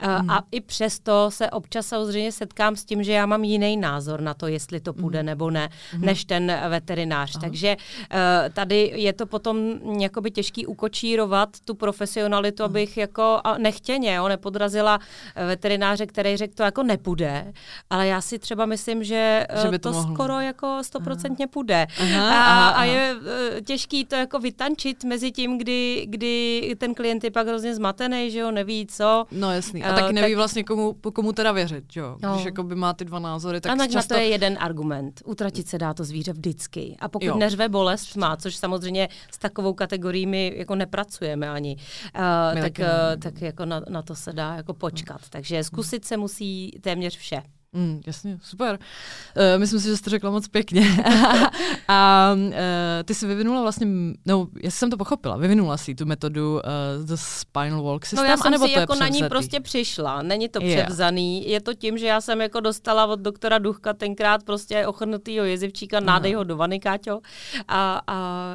[0.00, 0.32] mm-hmm.
[0.32, 4.34] A i přesto se občas samozřejmě setkám s tím, že já mám jiný názor na
[4.34, 5.24] to, jestli to půjde mm-hmm.
[5.24, 6.00] nebo ne, mm-hmm.
[6.00, 7.36] než ten veterinář.
[7.36, 7.40] Aha.
[7.40, 9.58] Takže uh, tady je to potom
[10.00, 12.66] jakoby těžký ukočírovat tu profesionalitu, mm-hmm.
[12.66, 14.98] abych jako nechtěně jo, nepodrazila
[15.46, 17.52] veterináře, který řekl to jako nepůjde půjde,
[17.90, 21.86] ale já si třeba myslím, že, že by to, to skoro jako stoprocentně půjde.
[22.00, 26.94] Aha, a, aha, a je uh, těžký to jako vytančit mezi tím, kdy, kdy ten
[26.94, 29.24] klient je pak hrozně zmatený, že jo, neví co.
[29.32, 29.84] No jasný.
[29.84, 30.36] A uh, taky neví tak...
[30.36, 32.16] vlastně komu, komu teda věřit, jo.
[32.22, 32.34] No.
[32.34, 34.14] Když jako by má ty dva názory, tak a často...
[34.14, 35.22] na to je jeden argument.
[35.24, 36.96] Utratit se dá to zvíře vždycky.
[37.00, 37.36] A pokud jo.
[37.36, 43.20] neřve bolest má, což samozřejmě s takovou kategorií my jako nepracujeme ani, uh, tak, uh,
[43.20, 45.20] tak jako na, na to se dá jako počkat.
[45.30, 47.42] Takže zkusit se musí téměř téměř vše.
[47.74, 48.78] Mm, jasně, super.
[49.36, 51.04] Uh, myslím si, že jsi to řekla moc pěkně.
[51.88, 52.52] a uh,
[53.04, 53.86] ty jsi vyvinula vlastně,
[54.26, 58.30] no, jestli jsem to pochopila, vyvinula si tu metodu uh, The Spinal Walk System, No
[58.30, 60.84] já jsem si to jako na ní prostě přišla, není to yeah.
[60.84, 65.44] převzaný, je to tím, že já jsem jako dostala od doktora Duchka tenkrát prostě ochrnutýho
[65.44, 66.04] jezivčíka, uh-huh.
[66.04, 67.20] nádej ho do vany, Káťo,
[67.68, 68.54] a, a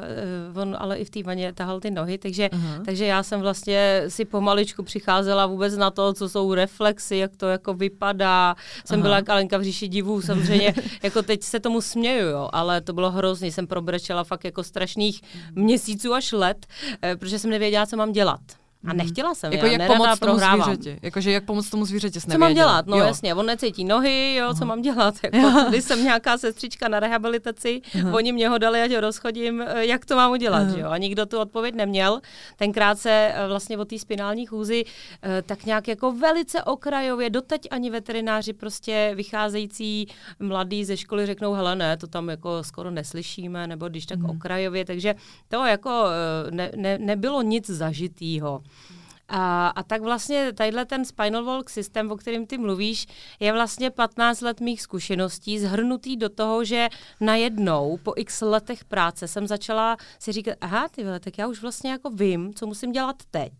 [0.54, 2.84] on ale i v té vaně tahal ty nohy, takže, uh-huh.
[2.84, 7.48] takže já jsem vlastně si pomaličku přicházela vůbec na to, co jsou reflexy, jak to
[7.48, 12.26] jako vypadá, jsem byla jak Alenka v říši divů, samozřejmě, jako teď se tomu směju,
[12.26, 15.20] jo, ale to bylo hrozný, jsem probrečela fakt jako strašných
[15.54, 16.66] měsíců až let,
[17.02, 18.40] eh, protože jsem nevěděla, co mám dělat.
[18.84, 18.96] A mhm.
[18.96, 20.98] nechtěla jsem, jako já jak pomoct tomu zvířeti.
[21.02, 22.86] Jakože jak pomoct tomu zvířeti, Co mám dělat?
[22.86, 23.04] No jo.
[23.04, 25.14] jasně, on necítí nohy, jo, co mám dělat?
[25.22, 28.14] Jako, když jsem nějaká sestřička na rehabilitaci, Aha.
[28.14, 30.88] oni mě ho dali, ať ho rozchodím, eh, jak to mám udělat, jo?
[30.88, 32.20] A nikdo tu odpověď neměl.
[32.56, 34.84] Tenkrát se eh, vlastně o té spinální chůzi
[35.22, 40.06] eh, tak nějak jako velice okrajově, doteď ani veterináři prostě vycházející
[40.40, 44.30] mladí ze školy řeknou, hele ne, to tam jako skoro neslyšíme, nebo když tak hmm.
[44.30, 45.14] okrajově, takže
[45.48, 46.04] to jako
[46.50, 48.62] ne, ne, nebylo nic zažitýho.
[49.28, 53.06] A, a tak vlastně tadyhle ten Spinal Walk systém, o kterém ty mluvíš,
[53.40, 56.88] je vlastně 15 let mých zkušeností zhrnutý do toho, že
[57.20, 61.62] najednou po x letech práce jsem začala si říkat, aha, ty vole, tak já už
[61.62, 63.52] vlastně jako vím, co musím dělat teď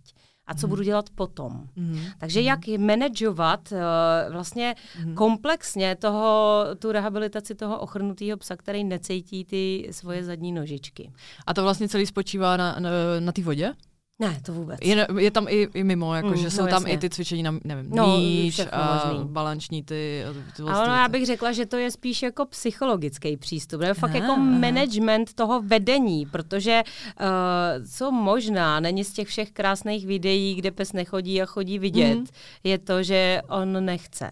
[0.49, 0.71] a co mm.
[0.71, 1.69] budu dělat potom.
[1.77, 2.01] Mm.
[2.19, 5.15] Takže jak manažovat uh, vlastně mm.
[5.15, 11.13] komplexně toho, tu rehabilitaci toho ochrnutého psa, který necítí ty svoje zadní nožičky.
[11.47, 12.91] A to vlastně celý spočívá na, na,
[13.21, 13.75] na té vodě?
[14.21, 14.79] Ne, to vůbec.
[14.83, 17.43] Je, je tam i, i mimo, jako, mm, že jsou no, tam i ty cvičení
[17.43, 20.25] na, nevím, no, míč, a balanční ty.
[20.57, 24.15] ty Ale no, já bych řekla, že to je spíš jako psychologický přístup, nebo fakt
[24.15, 26.83] jako management toho vedení, protože
[27.21, 32.19] uh, co možná není z těch všech krásných videí, kde pes nechodí a chodí vidět,
[32.19, 32.27] mm.
[32.65, 34.31] je to, že on nechce.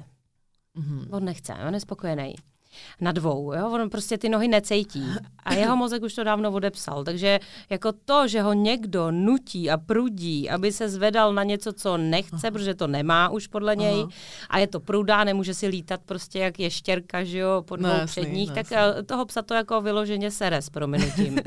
[0.74, 1.06] Mm.
[1.10, 2.34] On nechce, on je spokojený
[3.00, 3.52] na dvou.
[3.52, 3.70] Jo?
[3.70, 5.04] On prostě ty nohy necejtí.
[5.44, 7.04] A jeho mozek už to dávno odepsal.
[7.04, 11.96] Takže jako to, že ho někdo nutí a prudí, aby se zvedal na něco, co
[11.96, 14.08] nechce, protože to nemá už podle něj, Aha.
[14.50, 18.06] a je to prudá, nemůže si lítat prostě jak ještěrka, že jo, po dvou no,
[18.06, 19.06] předních, tak jasný.
[19.06, 21.34] toho psa to jako vyloženě sere s prominutím.
[21.34, 21.42] uh,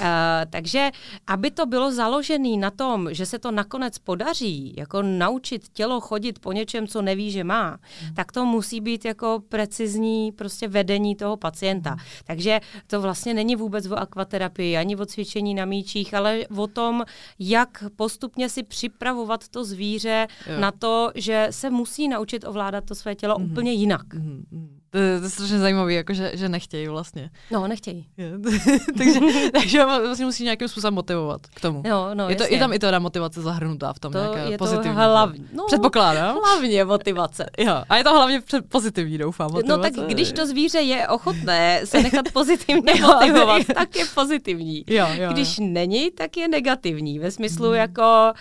[0.50, 0.90] takže
[1.26, 6.38] aby to bylo založené na tom, že se to nakonec podaří, jako naučit tělo chodit
[6.38, 8.14] po něčem, co neví, že má, hmm.
[8.14, 11.90] tak to musí být jako precizní prostě prostě vedení toho pacienta.
[11.90, 11.98] Hmm.
[12.24, 17.04] Takže to vlastně není vůbec o akvaterapii, ani o cvičení na míčích, ale o tom,
[17.38, 20.60] jak postupně si připravovat to zvíře jo.
[20.60, 23.52] na to, že se musí naučit ovládat to své tělo mm-hmm.
[23.52, 24.14] úplně jinak.
[24.14, 24.73] Mm-hmm.
[24.94, 27.30] To, to je strašně zajímavé, jako že, že nechtějí vlastně.
[27.50, 28.06] No, nechtějí.
[28.98, 29.20] takže,
[29.52, 31.82] takže vlastně musí nějakým způsobem motivovat k tomu.
[31.88, 34.58] No, no, je, to, je tam i ta motivace zahrnutá v tom to nějaké je
[34.58, 34.90] pozitivní.
[34.90, 35.48] To hlavní.
[35.52, 36.36] No, Předpokládám.
[36.36, 37.46] Hlavně motivace.
[37.58, 39.52] jo, a je to hlavně pozitivní, doufám.
[39.52, 39.76] Motivace.
[39.76, 44.84] No tak když to zvíře je ochotné se nechat pozitivně motivovat, tak je pozitivní.
[44.86, 45.64] Jo, jo, když jo.
[45.68, 47.18] není, tak je negativní.
[47.18, 47.74] Ve smyslu mm.
[47.74, 48.32] jako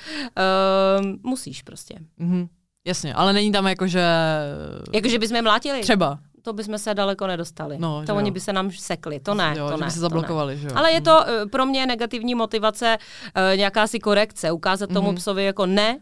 [1.02, 1.96] uh, musíš prostě.
[2.20, 2.48] Mm-hmm.
[2.88, 4.04] Jasně, ale není tam jako, že...
[4.94, 5.82] Jako, že bychom mlátili?
[5.82, 7.78] Třeba to bychom se daleko nedostali.
[7.80, 8.34] No, to oni jo.
[8.34, 9.56] by se nám sekli, to ne.
[9.58, 10.74] Jo, to že ne, by se zablokovali, že jo.
[10.76, 15.16] Ale je to uh, pro mě negativní motivace, uh, nějaká si korekce, ukázat tomu mm-hmm.
[15.16, 16.00] psovi jako ne,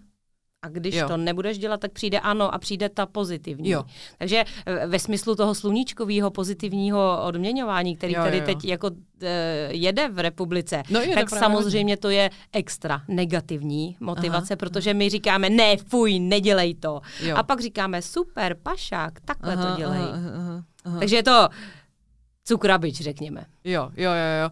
[0.63, 1.07] A když jo.
[1.07, 3.69] to nebudeš dělat, tak přijde ano a přijde ta pozitivní.
[3.69, 3.83] Jo.
[4.17, 8.97] Takže eh, ve smyslu toho sluníčkového pozitivního odměňování, který jo, tady jo, teď jako uh,
[9.69, 11.39] jede v republice, no, jede tak právě.
[11.39, 17.01] samozřejmě to je extra negativní motivace, aha, protože my říkáme ne, fuj, nedělej to.
[17.19, 17.35] Jo.
[17.37, 19.99] A pak říkáme super, pašák, takhle aha, to dělej.
[19.99, 20.99] Aha, aha, aha.
[20.99, 21.49] Takže je to
[22.43, 23.45] cukrabič, řekněme.
[23.63, 24.49] Jo, jo, jo, jo.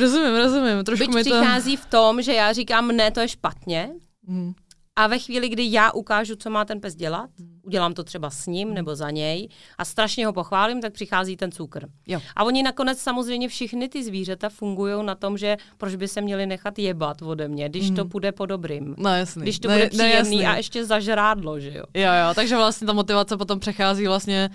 [0.00, 0.84] Rozumím, rozumím.
[0.84, 1.30] Trošku Byť mi to...
[1.30, 3.90] přichází v tom, že já říkám, ne, to je špatně.
[4.28, 4.54] Hmm.
[4.96, 7.60] A ve chvíli, kdy já ukážu, co má ten pes dělat, hmm.
[7.62, 8.74] udělám to třeba s ním hmm.
[8.74, 11.86] nebo za něj a strašně ho pochválím, tak přichází ten cukr.
[12.06, 12.20] Jo.
[12.36, 16.46] A oni nakonec samozřejmě všechny ty zvířata fungují na tom, že proč by se měli
[16.46, 17.96] nechat jebat ode mě, když hmm.
[17.96, 18.94] to půjde po dobrým.
[18.98, 19.42] No jasný.
[19.42, 21.84] Když to no, bude no, příjemný no, a ještě zažrádlo, že jo.
[21.94, 24.50] Jo, jo, takže vlastně ta motivace potom přechází vlastně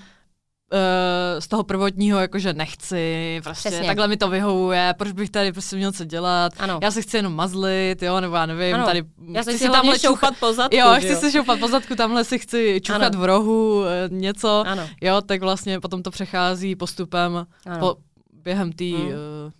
[1.40, 3.88] z toho prvotního, jakože nechci, prostě Přesně.
[3.88, 6.80] takhle mi to vyhovuje, proč bych tady prostě měl co dělat, ano.
[6.84, 8.86] já se chci jenom mazlit, jo, nebo já nevím, ano.
[8.86, 12.24] tady já chci si tamhle šoupat po zadku, jo, chci si šoupat po zadku, tamhle
[12.24, 13.20] si chci čuchat ano.
[13.20, 14.90] v rohu, eh, něco, ano.
[15.02, 17.80] jo, tak vlastně potom to přechází postupem, ano.
[17.80, 17.98] po,
[18.44, 19.02] během tý, mm.
[19.02, 19.14] uh,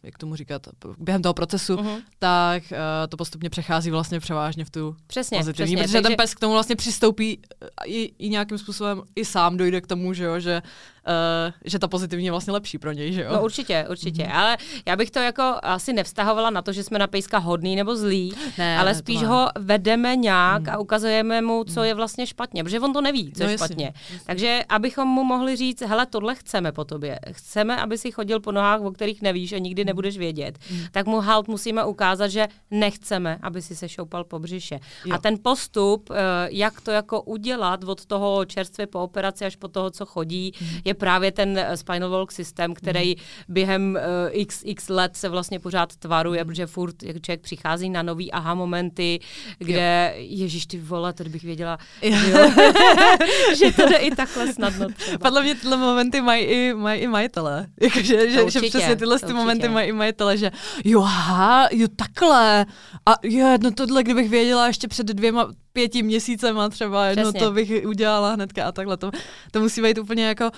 [0.04, 0.68] jak tomu říkat,
[0.98, 2.02] během toho procesu, mm-hmm.
[2.20, 2.78] tak uh,
[3.10, 6.08] to postupně přechází vlastně převážně v tu přesně, pozitivní, přesně, protože takže...
[6.10, 7.42] ten pes k tomu vlastně přistoupí
[7.86, 10.62] i, i nějakým způsobem i sám dojde k tomu, že jo, že
[11.08, 13.30] uh, že ta pozitivní je vlastně lepší pro něj, že jo?
[13.34, 14.36] No určitě, určitě, mm-hmm.
[14.36, 17.96] ale já bych to jako asi nevztahovala na to, že jsme na pejska hodný nebo
[17.96, 20.70] zlý, ne, ale spíš ho vedeme nějak mm.
[20.70, 21.86] a ukazujeme mu, co mm.
[21.86, 23.94] je vlastně špatně, protože on to neví, co no, je špatně.
[23.96, 24.20] Jasně.
[24.26, 28.52] Takže abychom mu mohli říct, hele, tohle chceme po tobě, chceme, aby si chodil po
[28.52, 30.80] nohách, o kterých nevíš a nikdy nebudeš vědět, mm.
[30.92, 34.80] tak mu halt musíme ukázat, že nechceme, aby si se šoupal po břiše.
[35.06, 35.16] Jo.
[35.16, 36.16] A ten postup, eh,
[36.52, 40.68] jak to jako udělat od toho čerstvě po operaci až po toho, co chodí, mm.
[40.86, 43.54] je právě ten eh, spinal walk systém, který mm.
[43.54, 48.04] během uh, x, x let se vlastně pořád tvaruje, protože furt jak člověk přichází na
[48.04, 49.20] nový aha momenty,
[49.58, 50.24] kde, jo.
[50.30, 52.18] ježíš ty vole, to bych věděla, jo.
[53.58, 55.18] že to jde i takhle snadno třeba.
[55.18, 57.68] Podle mě tyhle momenty mají i, mají i majitele.
[57.82, 60.52] Jako, že, že, že přesně tyhle ty momenty mají i majitele, že
[60.86, 62.66] jo, aha, jo, takhle.
[63.06, 67.72] A jo, no tohle, kdybych věděla ještě před dvěma, pěti měsícema třeba, no to bych
[67.86, 68.98] udělala hnedka a takhle.
[68.98, 69.12] To,
[69.52, 70.52] to musí být úplně jako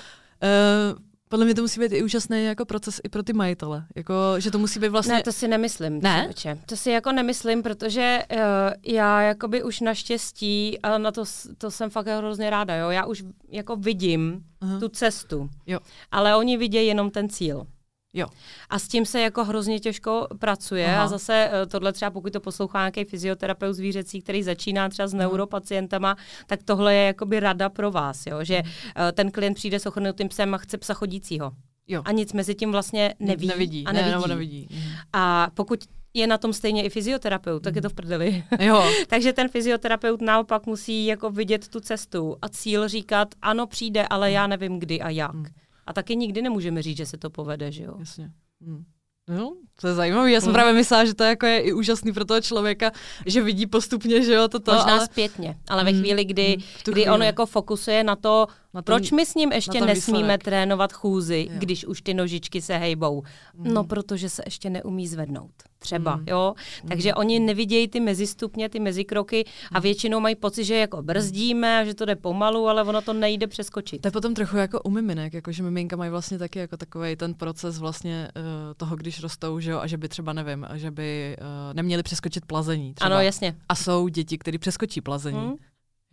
[0.43, 0.99] Uh,
[1.30, 3.86] podle mě to musí být i úžasný jako proces i pro ty majitele.
[3.95, 5.13] Jako, že to musí být vlastně...
[5.13, 6.01] Ne, to si nemyslím.
[6.01, 6.17] Ne?
[6.17, 6.58] Člověče.
[6.65, 8.39] To si jako nemyslím, protože uh,
[8.88, 11.23] já jakoby už naštěstí, ale na to,
[11.58, 12.89] to jsem fakt hrozně ráda, jo.
[12.89, 14.80] Já už jako vidím uh-huh.
[14.80, 15.49] tu cestu.
[15.67, 15.80] Jo.
[16.12, 17.67] Ale oni vidějí jenom ten cíl.
[18.13, 18.28] Jo.
[18.69, 21.04] A s tím se jako hrozně těžko pracuje Aha.
[21.04, 25.13] a zase eh, tohle třeba pokud to poslouchá nějaký fyzioterapeut zvířecí, který začíná třeba s
[25.13, 26.15] neuropacientama,
[26.47, 28.43] tak tohle je jakoby rada pro vás, jo?
[28.43, 28.71] že mhm.
[28.95, 31.52] eh, ten klient přijde s ochrnutým psem a chce psa chodícího.
[31.88, 32.02] Jo.
[32.06, 33.47] A nic mezi tím vlastně neví.
[33.47, 33.86] Nevidí.
[33.86, 34.21] A nevidí.
[34.21, 34.67] Ne, nevidí.
[34.71, 34.91] Mhm.
[35.13, 35.80] A pokud
[36.13, 38.43] je na tom stejně i fyzioterapeut, tak je to v prdeli.
[38.60, 38.84] Jo.
[39.08, 44.32] Takže ten fyzioterapeut naopak musí jako vidět tu cestu a cíl říkat, ano, přijde, ale
[44.32, 45.34] já nevím kdy a jak.
[45.34, 45.45] Hmm.
[45.91, 47.95] A taky nikdy nemůžeme říct, že se to povede, že jo?
[47.99, 48.32] Jasně.
[48.62, 48.84] Hmm.
[49.27, 50.32] No, to je zajímavé.
[50.32, 50.54] Já jsem mm.
[50.54, 52.91] právě myslela, že to jako je i úžasný pro toho člověka,
[53.25, 54.73] že vidí postupně, že jo, toto.
[54.73, 55.06] Možná ale...
[55.06, 59.25] zpětně, ale ve chvíli, kdy, mm, kdy on jako fokusuje na to, ten, proč my
[59.25, 60.43] s ním ještě nesmíme výsledek.
[60.43, 61.55] trénovat chůzy, jo.
[61.60, 63.23] když už ty nožičky se hejbou.
[63.53, 63.73] Mm.
[63.73, 66.23] No, protože se ještě neumí zvednout třeba, mm.
[66.27, 66.53] jo.
[66.88, 67.13] Takže mm.
[67.17, 69.84] oni nevidějí ty mezistupně, ty mezikroky a mm.
[69.84, 73.47] většinou mají pocit, že jako brzdíme a že to jde pomalu, ale ono to nejde
[73.47, 74.01] přeskočit.
[74.01, 77.15] To je potom trochu jako u miminek, jako že miminka mají vlastně taky jako takový
[77.15, 78.43] ten proces vlastně uh,
[78.77, 82.45] toho, když rostou, že jo, a že by třeba, nevím, že by uh, neměli přeskočit
[82.45, 83.15] plazení třeba.
[83.15, 83.55] Ano, jasně.
[83.69, 85.39] A jsou děti, které přeskočí plazení.
[85.39, 85.53] Mm.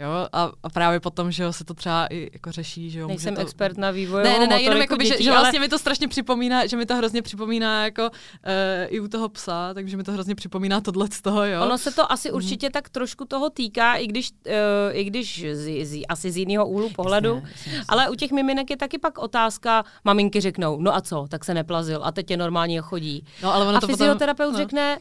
[0.01, 3.09] Jo, a, a právě potom, že jo, se to třeba i jako řeší, že jo.
[3.09, 3.41] Nejsem to...
[3.41, 4.23] expert na vývoj.
[4.25, 5.67] Ne, ne, ne, jenom jako, dětí, že, že vlastně ale...
[5.67, 8.11] mi to strašně připomíná, že mi to hrozně připomíná jako uh,
[8.89, 11.63] i u toho psa, takže mi to hrozně připomíná tohle z toho, jo.
[11.63, 12.37] Ono se to asi mm.
[12.37, 14.53] určitě tak trošku toho týká, i když, uh,
[14.93, 17.85] i když z, z, asi z jiného úhlu pohledu, jasně, jasně, jasně.
[17.89, 21.55] ale u těch miminek je taky pak otázka, maminky řeknou, no a co, tak se
[21.55, 23.25] neplazil a teď je normálně chodí.
[23.43, 24.59] No, ale ono a to fyzioterapeut potom, no.
[24.59, 24.99] řekne,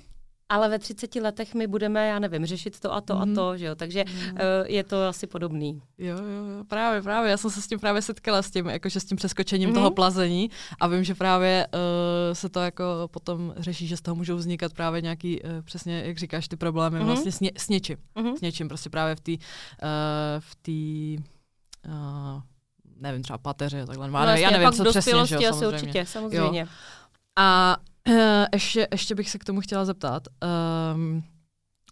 [0.49, 3.21] ale ve 30 letech my budeme, já nevím, řešit to a to mm.
[3.21, 3.35] a mhm.
[3.35, 4.31] to, že jo, takže mm.
[4.31, 5.81] uh, je to asi podobný.
[5.97, 8.99] Jo, jo, jo, právě, právě, já jsem se s tím právě setkala s tím, jakože
[8.99, 9.75] s tím přeskočením mm.
[9.75, 11.79] toho plazení a vím, že právě uh,
[12.33, 16.17] se to jako potom řeší, že z toho můžou vznikat právě nějaký, uh, přesně, jak
[16.17, 17.05] říkáš, ty problémy mm.
[17.05, 18.37] vlastně s, ně, s něčím, mm.
[18.37, 19.37] s něčím, prostě právě v té, uh,
[20.39, 21.23] v té,
[21.91, 22.41] uh,
[22.99, 26.59] nevím, třeba pateře, takhle, no, já nevím, co přesně, že jo, asi určitě, samozřejmě.
[26.59, 26.67] Jo.
[27.39, 28.15] A Uh,
[28.53, 30.27] ještě, ještě bych se k tomu chtěla zeptat.
[30.95, 31.23] Um,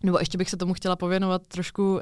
[0.04, 2.02] nebo ještě bych se tomu chtěla pověnovat trošku uh,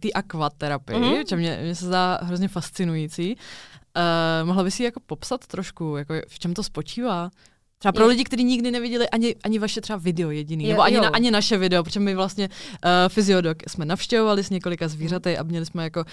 [0.00, 1.24] té akvaterapii, mm-hmm.
[1.24, 3.36] čo mě, mě se zdá hrozně fascinující.
[3.36, 7.30] Uh, mohla by si jako popsat trošku, jako v čem to spočívá?
[7.78, 10.96] Třeba pro lidi, kteří nikdy neviděli ani, ani vaše třeba video jediný, je, nebo ani,
[10.96, 15.42] na, ani naše video, protože my vlastně uh, Fyziodok jsme navštěvovali s několika zvířaty a
[15.42, 16.06] měli jsme jako uh,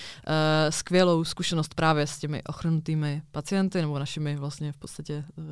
[0.70, 5.44] skvělou zkušenost právě s těmi ochrnutými pacienty, nebo našimi vlastně v podstatě, uh,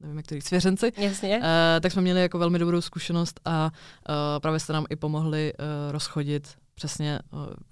[0.00, 0.92] nevím, jak to říct, svěřenci.
[0.96, 1.38] Jasně.
[1.38, 1.44] Uh,
[1.80, 3.70] tak jsme měli jako velmi dobrou zkušenost a
[4.08, 6.48] uh, právě jste nám i pomohli uh, rozchodit
[6.80, 7.18] přesně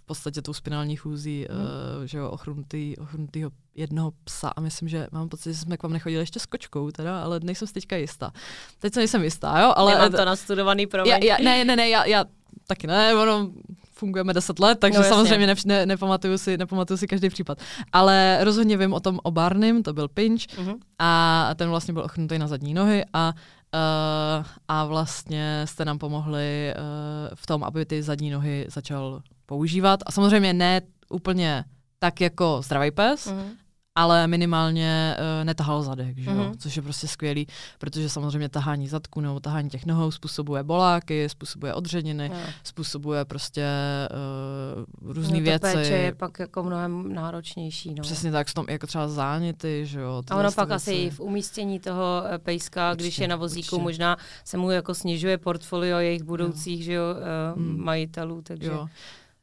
[0.02, 2.06] v podstatě tou spinální chůzí, hmm.
[2.06, 5.92] že jo, ochrnutý, ochrnutýho jednoho psa a myslím, že mám pocit, že jsme k vám
[5.92, 8.32] nechodili ještě s kočkou teda, ale nejsem si teďka jistá.
[8.78, 9.94] Teď se nejsem jistá, jo, ale...
[9.94, 12.24] Nemám to nastudovaný, pro Já, já, ne, ne, ne, já, já
[12.66, 13.50] taky ne, ono
[13.92, 17.58] fungujeme deset let, takže no, samozřejmě ne, ne, nepamatuju, si, nepamatuju si každý případ.
[17.92, 20.78] Ale rozhodně vím o tom o Barnym, to byl Pinch mm-hmm.
[20.98, 23.32] a ten vlastně byl ochrnutý na zadní nohy a
[23.74, 26.82] Uh, a vlastně jste nám pomohli uh,
[27.34, 30.00] v tom, aby ty zadní nohy začal používat.
[30.06, 31.64] A samozřejmě ne úplně
[31.98, 33.67] tak jako zdravý pes, mm-hmm
[33.98, 36.36] ale minimálně uh, netahal zadek, že jo?
[36.36, 36.56] Mm-hmm.
[36.58, 37.46] což je prostě skvělý,
[37.78, 42.36] protože samozřejmě tahání zadku nebo tahání těch nohou způsobuje boláky, způsobuje odřediny, no.
[42.64, 43.66] způsobuje prostě
[45.02, 45.72] uh, různé no, věci.
[45.72, 47.94] péče je pak jako mnohem náročnější.
[47.94, 48.02] No.
[48.02, 50.22] Přesně tak, s tom jako třeba záněty, že jo.
[50.30, 50.90] A ono pak věci.
[50.90, 53.82] asi v umístění toho eh, pejska, určitě, když je na vozíku, určitě.
[53.82, 56.84] možná se mu jako snižuje portfolio jejich budoucích, jo.
[56.84, 57.04] že jo,
[57.54, 57.84] uh, mm.
[57.84, 58.68] majitelů, takže...
[58.68, 58.88] Jo.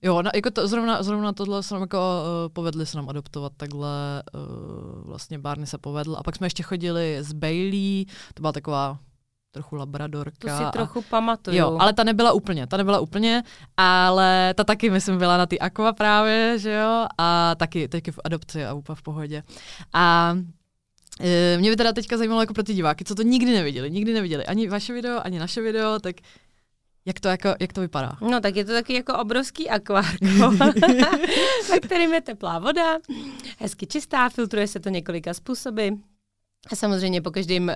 [0.05, 3.51] Jo, no, jako to, zrovna, zrovna tohle se nám jako uh, povedli se nám adoptovat
[3.57, 6.15] takhle, uh, vlastně Barney se povedl.
[6.19, 8.97] A pak jsme ještě chodili s Bailey, to byla taková
[9.51, 10.57] trochu labradorka.
[10.57, 11.57] To si trochu pamatuju.
[11.57, 13.43] Jo, ale ta nebyla úplně, ta nebyla úplně,
[13.77, 18.19] ale ta taky, myslím, byla na ty aqua právě, že jo, a taky, taky v
[18.23, 19.43] adopci a úplně v pohodě.
[19.93, 20.35] A
[21.19, 24.13] e, mě by teda teďka zajímalo jako pro ty diváky, co to nikdy neviděli, nikdy
[24.13, 26.15] neviděli ani vaše video, ani naše video, tak
[27.05, 28.11] jak to, jako, jak to vypadá?
[28.21, 30.51] No tak je to taky jako obrovský akvárko,
[31.69, 32.97] ve kterým je teplá voda,
[33.59, 35.87] hezky čistá, filtruje se to několika způsoby.
[36.71, 37.73] A samozřejmě po každém uh,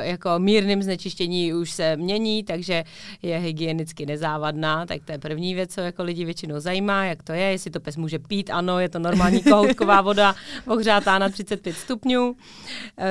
[0.00, 2.84] jako mírném znečištění už se mění, takže
[3.22, 7.32] je hygienicky nezávadná, tak to je první věc, co jako lidi většinou zajímá, jak to
[7.32, 10.34] je, jestli to pes může pít, ano, je to normální kohoutková voda,
[10.66, 12.36] ohřátá na 35 stupňů, uh,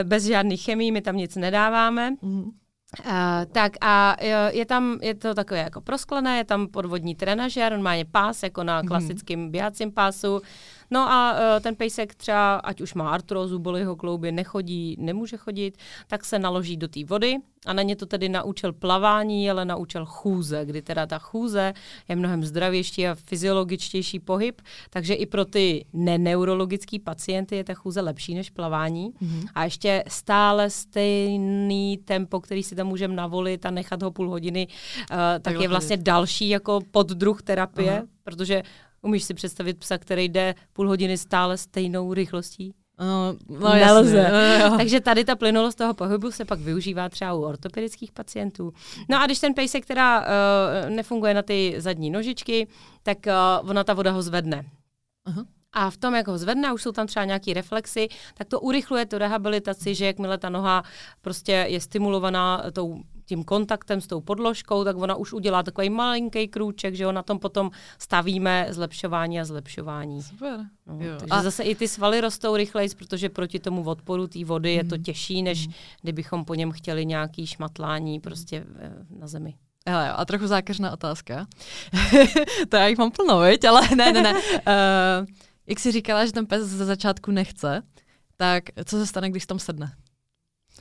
[0.03, 2.11] bez žádných chemii, my tam nic nedáváme.
[2.11, 2.51] Mm-hmm.
[2.99, 3.13] Uh,
[3.51, 4.17] tak a
[4.51, 8.77] je tam, je to takové jako prosklené, je tam podvodní trenažer, normálně pás, jako na
[8.77, 8.87] mhm.
[8.87, 10.41] klasickém běhacím pásu,
[10.91, 15.37] No a uh, ten pejsek třeba, ať už má artrózu, bolí ho klouby, nechodí, nemůže
[15.37, 15.77] chodit,
[16.07, 19.75] tak se naloží do té vody a není to tedy na účel plavání, ale na
[19.75, 21.73] účel chůze, kdy teda ta chůze
[22.09, 28.01] je mnohem zdravější a fyziologičtější pohyb, takže i pro ty neneurologický pacienty je ta chůze
[28.01, 29.11] lepší než plavání.
[29.11, 29.47] Mm-hmm.
[29.55, 34.67] A ještě stále stejný tempo, který si tam můžeme navolit a nechat ho půl hodiny,
[34.67, 38.07] uh, tak, tak je vlastně další jako poddruh terapie, Aha.
[38.23, 38.63] protože
[39.01, 42.73] Umíš si představit psa, který jde půl hodiny stále stejnou rychlostí?
[42.99, 44.17] No, no Nelze.
[44.17, 48.73] Jasně, no, Takže tady ta plynulost toho pohybu se pak využívá třeba u ortopedických pacientů.
[49.09, 52.67] No a když ten pejsek která uh, nefunguje na ty zadní nožičky,
[53.03, 54.65] tak uh, ona ta voda ho zvedne.
[55.29, 55.45] Uh-huh.
[55.73, 59.05] A v tom, jak ho zvedne, už jsou tam třeba nějaké reflexy, tak to urychluje
[59.05, 60.83] tu rehabilitaci, že jakmile ta noha
[61.21, 66.47] prostě je stimulovaná tou tím kontaktem s tou podložkou, tak ona už udělá takový malinký
[66.47, 70.23] krůček, že jo, na tom potom stavíme zlepšování a zlepšování.
[70.23, 70.59] Super.
[70.87, 71.15] No, jo.
[71.19, 71.43] Takže a...
[71.43, 74.77] zase i ty svaly rostou rychleji, protože proti tomu odporu té vody mm.
[74.77, 75.03] je to mhm.
[75.03, 75.73] těžší, než mm.
[76.01, 79.55] kdybychom po něm chtěli nějaký šmatlání prostě eh, na zemi.
[79.87, 81.47] Hele jo, a trochu zákeřná otázka.
[82.69, 83.65] to já jich mám plno, viď?
[83.65, 84.33] ale ne, ne, ne.
[84.33, 85.27] Uh,
[85.67, 87.81] jak jsi říkala, že ten pes ze začátku nechce,
[88.37, 89.91] tak co se stane, když tam sedne?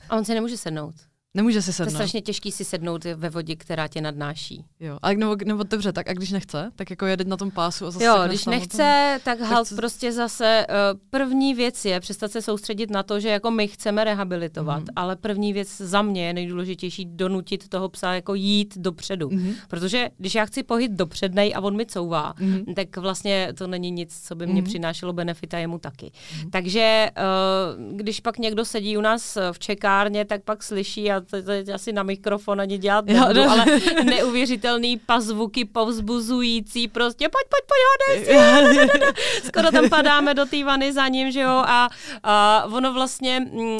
[0.09, 1.10] A on se nemůže sednout.
[1.33, 1.89] Nemůže si sednout.
[1.89, 4.65] To je strašně těžký si sednout ve vodě, která tě nadnáší.
[4.79, 7.85] Jo, a nebo, nebo dobře, tak a když nechce, tak jako jedet na tom pásu
[7.85, 11.99] a zase Jo, když nechce, tom, tak halt tak prostě zase uh, první věc je
[11.99, 14.87] přestat se soustředit na to, že jako my chceme rehabilitovat, mm.
[14.95, 19.29] ale první věc za mě je nejdůležitější donutit toho psa jako jít dopředu.
[19.29, 19.53] Mm.
[19.67, 22.73] Protože když já chci pohyt dopřednej a on mi couvá, mm.
[22.75, 24.67] tak vlastně to není nic, co by mě mm.
[24.67, 26.11] přinášelo benefita jemu taky.
[26.43, 26.51] Mm.
[26.51, 31.43] Takže uh, když pak někdo sedí u nás v čekárně, tak pak slyší a to,
[31.43, 33.51] to je asi na mikrofon ani dělat nebudu, jo, no.
[33.51, 33.65] ale
[34.03, 38.89] neuvěřitelný pazvuky povzbuzující, prostě pojď, pojď, pojď, hodej
[39.43, 41.89] Skoro tam padáme do té vany za ním, že jo, a,
[42.23, 43.77] a ono vlastně mm, uh,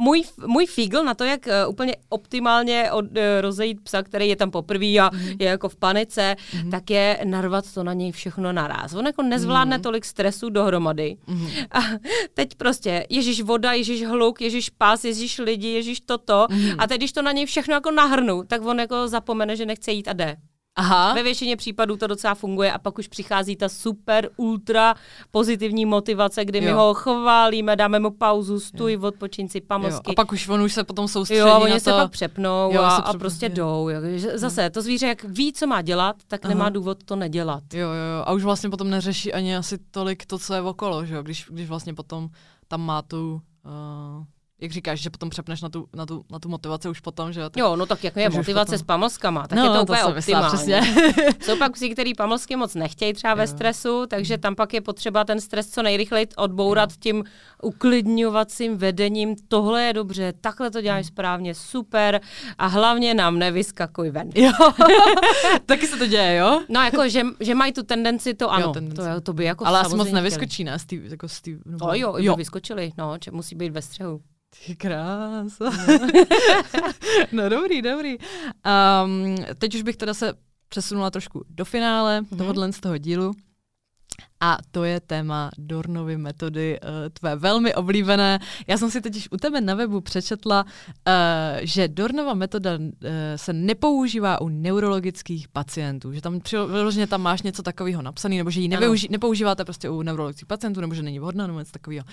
[0.00, 4.36] můj, můj fígl na to, jak uh, úplně optimálně od, uh, rozejít psa, který je
[4.36, 5.20] tam poprvé a mm.
[5.38, 6.70] je jako v panice, mm.
[6.70, 8.94] tak je narvat to na něj všechno naraz.
[8.94, 9.82] On jako nezvládne mm.
[9.82, 11.16] tolik stresu dohromady.
[11.26, 11.48] Mm.
[11.70, 11.80] A
[12.34, 16.46] teď prostě ježíš voda, ježíš hluk, ježíš pás, ježíš lidi, ježíš toto.
[16.50, 16.70] Mm.
[16.78, 19.92] A teď, když to na něj všechno jako nahrnu, tak on jako zapomene, že nechce
[19.92, 20.36] jít a jde.
[20.80, 21.14] Aha.
[21.14, 24.94] Ve většině případů to docela funguje a pak už přichází ta super, ultra
[25.30, 26.64] pozitivní motivace, kdy jo.
[26.64, 29.00] my ho chválíme, dáme mu pauzu, stůj, jo.
[29.00, 30.10] odpočin si pamosky.
[30.10, 31.96] A pak už on už se potom soustředí Jo, oni na se to...
[31.96, 33.52] pak přepnou jo, a, a prostě jo.
[33.54, 33.88] jdou.
[33.88, 34.00] Jo.
[34.34, 36.54] Zase to zvíře, jak ví, co má dělat, tak Aha.
[36.54, 37.62] nemá důvod to nedělat.
[37.72, 38.24] Jo, jo, jo.
[38.26, 41.22] A už vlastně potom neřeší ani asi tolik to, co je okolo, že jo?
[41.22, 42.28] Když, když vlastně potom
[42.68, 43.40] tam má tu...
[43.64, 44.24] Uh
[44.60, 47.40] jak říkáš, že potom přepneš na tu, na tu, na tu motivaci už potom, že
[47.40, 47.50] jo?
[47.56, 48.78] Jo, no tak jako je motivace potom...
[48.78, 50.72] s pamlskama, tak no, je to, to úplně optimální.
[51.40, 53.36] Jsou pak psi, který pamlsky moc nechtějí třeba jo.
[53.36, 56.96] ve stresu, takže tam pak je potřeba ten stres co nejrychleji odbourat jo.
[57.00, 57.24] tím
[57.62, 59.36] uklidňovacím vedením.
[59.48, 62.20] Tohle je dobře, takhle to děláš správně, super
[62.58, 64.30] a hlavně nám nevyskakuj ven.
[64.40, 64.52] Jo,
[65.66, 66.62] taky se to děje, jo?
[66.68, 69.02] No jako, že, že mají tu tendenci, to ano, jo, tendenci.
[69.14, 70.78] to, to by jako Ale asi moc nevyskočí, ne?
[70.78, 71.86] Steve, jako Steve, nebo...
[71.86, 74.20] O jo, jo, vyskočili, no, musí být ve střehu.
[74.50, 75.70] Ty krása.
[77.32, 78.18] no dobrý, dobrý.
[78.18, 80.34] Um, teď už bych teda se
[80.68, 82.38] přesunula trošku do finále mm-hmm.
[82.38, 83.32] tohohle z toho dílu.
[84.42, 88.38] A to je téma Dornovy metody, eh, tvé velmi oblíbené.
[88.66, 90.64] Já jsem si teď u tebe na webu přečetla,
[91.08, 92.70] eh, že Dornova metoda
[93.04, 98.50] eh, se nepoužívá u neurologických pacientů, že tam vyloženě tam máš něco takového napsané, nebo
[98.50, 102.04] že ji nevyuži- nepoužíváte prostě u neurologických pacientů, nebo že není vhodná, nebo něco takového.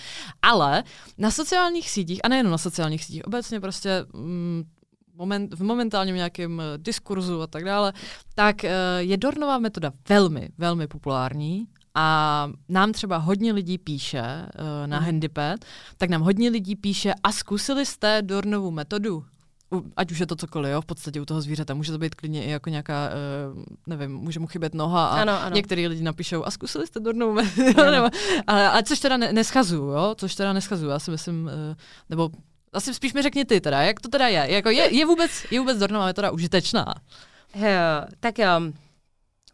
[0.42, 0.84] Ale
[1.18, 4.64] na sociálních sítích, a nejen na sociálních sítích, obecně prostě mm,
[5.16, 7.94] moment, v momentálním nějakém diskurzu a tak dále,
[8.36, 8.64] tak
[8.98, 11.68] je Dornová metoda velmi, velmi populární
[11.98, 15.06] a nám třeba hodně lidí píše uh, na mm.
[15.06, 15.60] Handypad,
[15.98, 19.26] tak nám hodně lidí píše a zkusili jste Dornovu metodu?
[19.74, 21.74] U, ať už je to cokoliv, jo, v podstatě u toho zvířete.
[21.74, 23.10] Může to být klidně i jako nějaká,
[23.56, 25.56] uh, nevím, může mu chybět noha a ano, ano.
[25.56, 27.92] některý lidi napíšou a zkusili jste Dornovu metodu?
[27.92, 28.08] nebo,
[28.48, 30.92] a, a což teda ne, neschazuju, jo, což teda neschazuju.
[30.92, 31.76] Já si myslím, uh,
[32.10, 32.30] nebo
[32.74, 34.54] asi spíš mi řekni ty teda, jak to teda je?
[34.54, 36.94] Jako je, je, vůbec, je vůbec Dornova metoda užitečná?
[37.56, 38.72] Jo, tak jo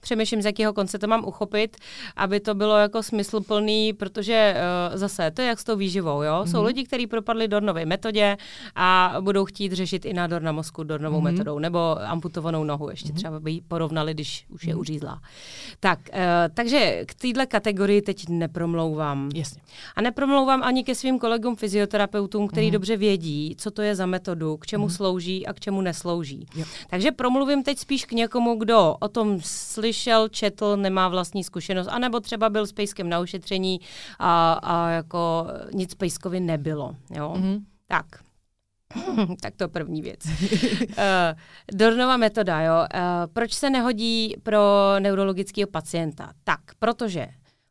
[0.04, 1.78] přemýšlím, z jakého konce to mám uchopit,
[2.16, 4.56] aby to bylo jako smysluplný, protože
[4.92, 6.34] uh, zase to je jak s tou výživou, jo.
[6.34, 6.52] Mm-hmm.
[6.52, 6.66] Jsou mhm.
[6.66, 8.38] lidi, kteří propadli Dornově metodě
[8.76, 11.24] a budou chtít řešit i nádor na mozku Dornovou mm-hmm.
[11.24, 13.16] metodou, nebo amputovanou nohu, ještě mm-hmm.
[13.16, 14.80] třeba by ji porovnali, když už je mm-hmm.
[14.80, 15.22] uřízlá.
[15.80, 16.20] Tak, uh,
[16.54, 19.30] takže k téhle kategorii teď nepromlouvám.
[19.36, 19.62] Jasně.
[19.96, 22.72] A nepromlouvám ani ke svým kolegům fyzioterapeutům, kteří mm-hmm.
[22.72, 24.96] dobře vědí, co to je za metodu, k čemu mm-hmm.
[24.96, 26.48] slouží a k čemu neslouží.
[26.56, 26.66] Jo.
[26.90, 31.88] Takže promluvím teď spíš k někomu, kdo o tom slyší slyšel, četl, nemá vlastní zkušenost,
[31.88, 33.80] anebo třeba byl s pejskem na ušetření
[34.20, 36.96] a, a jako nic pejskovi nebylo.
[37.12, 37.34] Jo?
[37.38, 37.62] Mm-hmm.
[37.88, 38.06] Tak.
[39.42, 40.20] tak to první věc.
[40.26, 40.96] uh,
[41.74, 42.74] Dornova metoda, jo.
[42.74, 43.00] Uh,
[43.34, 44.60] proč se nehodí pro
[45.00, 46.34] neurologického pacienta?
[46.44, 47.28] Tak, protože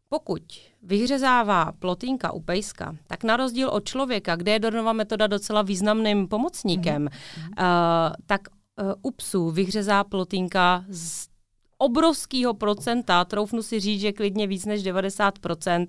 [0.09, 0.43] pokud
[0.83, 6.29] vyhřezává plotínka u pejska, tak na rozdíl od člověka, kde je Dornova metoda docela významným
[6.29, 7.49] pomocníkem, mm-hmm.
[7.59, 11.32] uh, tak uh, u psů vyhřezá plotínka z
[11.83, 15.87] obrovského procenta, troufnu si říct, že klidně víc než 90%, uh,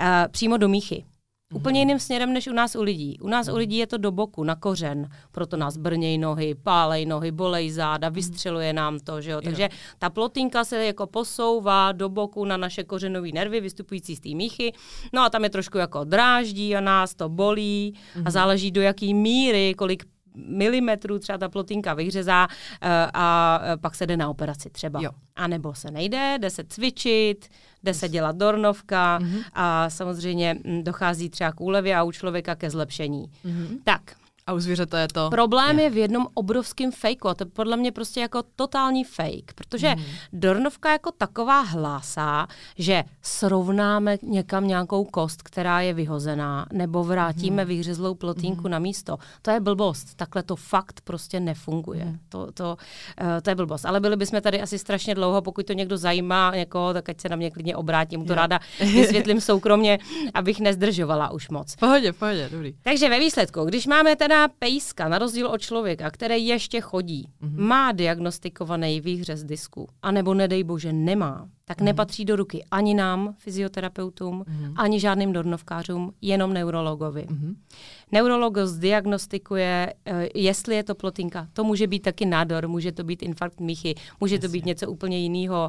[0.00, 1.04] eh, přímo do míchy.
[1.04, 1.56] Mm-hmm.
[1.56, 3.18] Úplně jiným směrem než u nás u lidí.
[3.20, 7.06] U nás u lidí je to do boku, na kořen, proto nás brněj nohy, pálej
[7.06, 8.14] nohy, bolej záda, mhm.
[8.14, 9.40] vystřeluje nám to, že jo.
[9.40, 9.68] Takže
[9.98, 14.72] ta plotinka se jako posouvá do boku na naše kořenové nervy vystupující z té míchy.
[15.12, 18.30] No a tam je trošku jako dráždí a nás to bolí a mhm.
[18.30, 20.04] záleží do jaký míry, kolik
[20.46, 22.48] milimetrů třeba ta plotinka vyhřezá
[22.82, 25.00] eh, a eh, pak se jde na operaci třeba.
[25.02, 25.10] Jo.
[25.36, 27.48] A nebo se nejde, jde se cvičit,
[27.82, 29.44] jde se dělat dornovka mm-hmm.
[29.52, 33.30] a samozřejmě hm, dochází třeba k úlevě a u člověka ke zlepšení.
[33.44, 33.78] Mm-hmm.
[33.84, 34.16] Tak,
[34.50, 35.30] a u zvířete je to...
[35.30, 39.04] Problém je, je v jednom obrovském fejku a to je podle mě prostě jako totální
[39.04, 40.02] fake, protože mm.
[40.32, 42.46] Dornovka jako taková hlásá,
[42.78, 47.68] že srovnáme někam nějakou kost, která je vyhozená, nebo vrátíme mm.
[47.68, 48.70] vyhřezlou plotínku mm.
[48.70, 49.16] na místo.
[49.42, 50.14] To je blbost.
[50.16, 52.04] Takhle to fakt prostě nefunguje.
[52.04, 52.18] Mm.
[52.28, 52.76] To, to,
[53.20, 53.86] uh, to je blbost.
[53.86, 57.28] Ale byli bychom tady asi strašně dlouho, pokud to někdo zajímá, někoho, tak ať se
[57.28, 58.16] na mě klidně obrátí.
[58.16, 59.98] Mu to ráda vysvětlím soukromně,
[60.34, 61.76] abych nezdržovala už moc.
[61.76, 62.74] Pohodě, pohodě, dobrý.
[62.82, 67.58] Takže ve výsledku, když máme teda pejska, na rozdíl od člověka, který ještě chodí, mm-hmm.
[67.58, 71.84] má diagnostikovaný výhřez disku, anebo nedej bože nemá, tak mm-hmm.
[71.84, 74.72] nepatří do ruky ani nám, fyzioterapeutům, mm-hmm.
[74.76, 77.26] ani žádným dornovkářům, jenom neurologovi.
[77.30, 77.54] Mm-hmm.
[78.12, 81.48] Neurolog zdiagnostikuje, uh, jestli je to plotinka.
[81.52, 84.48] To může být taky nádor, může to být infarkt míchy, může Jasně.
[84.48, 85.68] to být něco úplně jiného.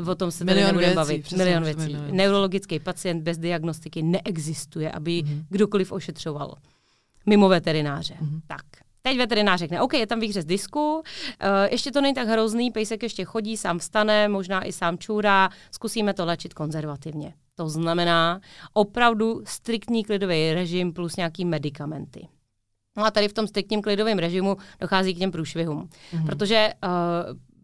[0.00, 1.32] Uh, o tom se tady nebudeme bavit.
[1.32, 1.96] Milion věcí.
[2.10, 5.44] Neurologický pacient bez diagnostiky neexistuje, aby mm-hmm.
[5.48, 6.54] kdokoliv ošetřoval
[7.28, 8.14] mimo veterináře.
[8.14, 8.40] Mm-hmm.
[8.46, 8.62] Tak.
[9.02, 11.02] Teď veterinář řekne, OK, je tam výhřez disku, uh,
[11.70, 16.14] ještě to není tak hrozný, pejsek ještě chodí, sám vstane, možná i sám čůrá, zkusíme
[16.14, 17.34] to léčit konzervativně.
[17.54, 18.40] To znamená
[18.72, 22.28] opravdu striktní klidový režim plus nějaký medicamenty.
[22.96, 26.26] No a tady v tom striktním klidovém režimu dochází k těm průšvihům, mm-hmm.
[26.26, 26.90] protože uh,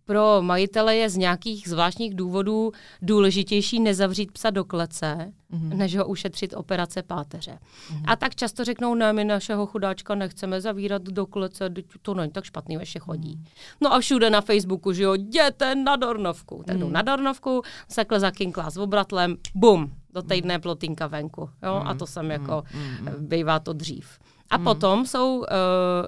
[0.04, 5.76] pro majitele je z nějakých zvláštních důvodů důležitější nezavřít psa do klece, mm-hmm.
[5.76, 7.58] než ho ušetřit operace páteře.
[7.58, 8.02] Mm-hmm.
[8.06, 11.70] A tak často řeknou, ne, my našeho chudáčka nechceme zavírat do klece,
[12.02, 13.36] to není tak špatný, ještě chodí.
[13.36, 13.76] Mm-hmm.
[13.80, 16.62] No a všude na Facebooku, že jo, jděte na Dornovku.
[16.66, 16.92] Tak mm-hmm.
[16.92, 21.40] na Dornovku, sekle za King s obratlem, bum, do týdne plotinka venku.
[21.40, 21.48] Jo?
[21.62, 21.88] Mm-hmm.
[21.88, 23.14] A to jsem jako, mm-hmm.
[23.18, 24.18] bývá to dřív.
[24.50, 24.64] A mm-hmm.
[24.64, 25.46] potom jsou uh,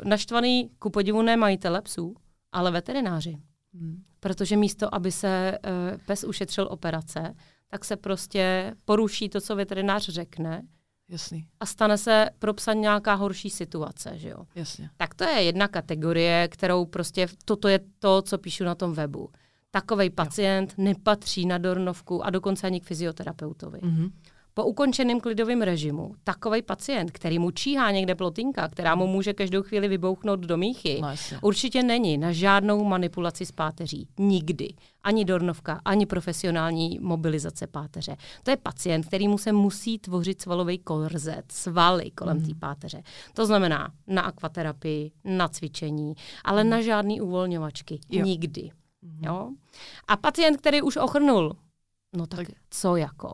[0.04, 2.14] naštvaný ku podivu ne majitele psů,
[2.52, 3.36] ale veterináři.
[3.80, 4.02] Hmm.
[4.20, 7.34] Protože místo, aby se uh, pes ušetřil operace,
[7.68, 10.62] tak se prostě poruší to, co veterinář řekne.
[11.08, 11.46] Jasný.
[11.60, 14.44] A stane se pro psa nějaká horší situace, že jo?
[14.54, 14.90] Jasně.
[14.96, 19.30] Tak to je jedna kategorie, kterou prostě, toto je to, co píšu na tom webu.
[19.70, 20.84] Takový pacient jo.
[20.84, 23.78] nepatří na Dornovku a dokonce ani k fyzioterapeutovi.
[23.78, 24.10] Mm-hmm
[24.56, 29.62] po ukončeném klidovém režimu takový pacient, který mu číhá někde plotinka, která mu může každou
[29.62, 31.08] chvíli vybouchnout do míchy, no,
[31.42, 34.08] určitě není na žádnou manipulaci s páteří.
[34.18, 34.74] Nikdy.
[35.02, 38.16] Ani dornovka, ani profesionální mobilizace páteře.
[38.42, 42.46] To je pacient, který mu se musí tvořit svalový korzet, svaly kolem mm.
[42.46, 43.02] té páteře.
[43.34, 46.70] To znamená na akvaterapii, na cvičení, ale mm.
[46.70, 48.00] na žádný uvolňovačky.
[48.10, 48.24] Jo.
[48.24, 48.70] Nikdy.
[49.02, 49.24] Mm.
[49.24, 49.50] Jo?
[50.08, 51.56] A pacient, který už ochrnul
[52.16, 53.32] No tak, tak co jako?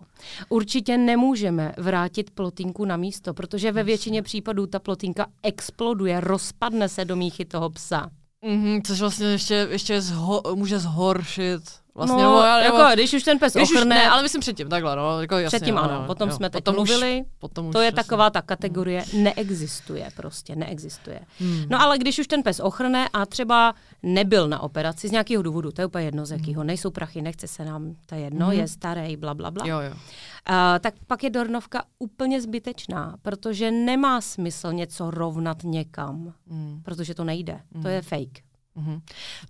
[0.48, 7.04] Určitě nemůžeme vrátit plotinku na místo, protože ve většině případů ta plotinka exploduje, rozpadne se
[7.04, 8.10] do míchy toho psa.
[8.44, 11.62] Mm-hmm, což vlastně ještě, ještě zho- může zhoršit
[11.94, 13.96] Vlastně, no, nebo, jako, nebo, když už ten pes když ochrne...
[13.96, 15.20] Už ne, ale myslím předtím, takhle, no.
[15.20, 17.82] Jako jasně, předtím ano, ano potom jo, jsme teď potom mluvili, už, potom to už
[17.82, 17.96] je jasně.
[17.96, 21.20] taková ta kategorie, neexistuje prostě, neexistuje.
[21.38, 21.64] Hmm.
[21.70, 25.72] No ale když už ten pes ochrne a třeba nebyl na operaci z nějakého důvodu,
[25.72, 26.66] to je úplně jedno z jakého, hmm.
[26.66, 28.58] nejsou prachy, nechce se nám, to je jedno, hmm.
[28.58, 29.66] je starý, bla, bla, bla.
[29.66, 29.92] Jo, jo.
[29.92, 36.80] Uh, tak pak je Dornovka úplně zbytečná, protože nemá smysl něco rovnat někam, hmm.
[36.84, 37.82] protože to nejde, hmm.
[37.82, 38.51] to je fake.
[38.76, 39.00] Mm-hmm.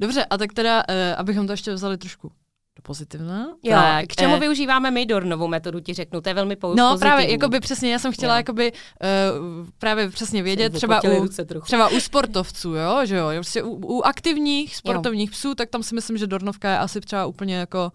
[0.01, 2.33] Dobře, a tak teda, uh, abychom to ještě vzali trošku
[2.77, 3.47] do pozitivna.
[3.63, 6.75] Jo, tak, k čemu eh, využíváme my Dornovou metodu, ti řeknu, to je velmi po-
[6.75, 8.37] No právě, jakoby přesně, já jsem chtěla jo.
[8.37, 8.79] jakoby uh,
[9.79, 11.29] právě přesně vědět, třeba u,
[11.63, 15.33] třeba u sportovců, jo, že jo, prostě u, u aktivních sportovních jo.
[15.33, 17.93] psů, tak tam si myslím, že Dornovka je asi třeba úplně jako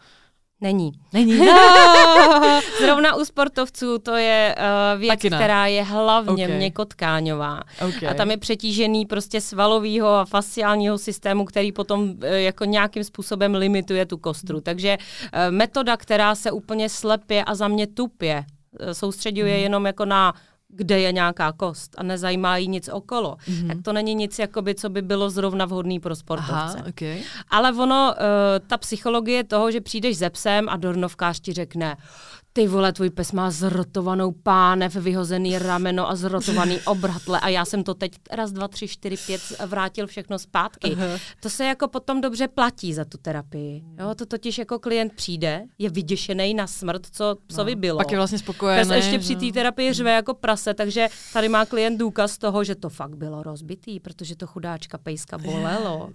[0.61, 0.91] Není.
[1.13, 1.37] Není.
[1.37, 1.45] No.
[2.79, 6.57] Zrovna u sportovců to je uh, věc, která je hlavně okay.
[6.57, 7.61] měkotkáňová.
[7.87, 8.09] Okay.
[8.09, 13.55] A tam je přetížený prostě svalového a fasciálního systému, který potom uh, jako nějakým způsobem
[13.55, 14.61] limituje tu kostru.
[14.61, 18.45] Takže uh, metoda, která se úplně slepě a za mě tupě
[18.93, 19.63] soustředuje hmm.
[19.63, 20.33] jenom jako na
[20.69, 23.67] kde je nějaká kost a nezajímá jí nic okolo, mm-hmm.
[23.67, 26.53] tak to není nic, jakoby, co by bylo zrovna vhodný pro sportovce.
[26.53, 27.21] Aha, okay.
[27.49, 31.97] Ale ono, uh, ta psychologie toho, že přijdeš ze psem a dornovkář ti řekne,
[32.57, 37.83] ty vole, tvůj pes má zrotovanou pánev, vyhozený rameno a zrotovaný obratle a já jsem
[37.83, 40.87] to teď raz, dva, tři, čtyři, pět vrátil všechno zpátky.
[40.87, 41.19] Uh-huh.
[41.39, 43.83] To se jako potom dobře platí za tu terapii.
[43.99, 47.97] Jo, to totiž jako klient přijde, je vyděšený na smrt, co psovi no, bylo.
[47.97, 48.81] Pak je vlastně spokojený.
[48.81, 52.75] Pes ještě při té terapii řve jako prase, takže tady má klient důkaz toho, že
[52.75, 56.09] to fakt bylo rozbitý, protože to chudáčka pejska bolelo.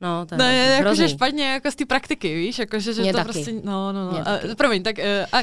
[0.00, 3.18] No, to je ne, jakože špatně, jako z té praktiky, víš, jakože, že Mě to
[3.18, 3.32] taky.
[3.32, 4.98] prostě, no, no, no, a, promiň, tak...
[4.98, 5.42] Uh, a,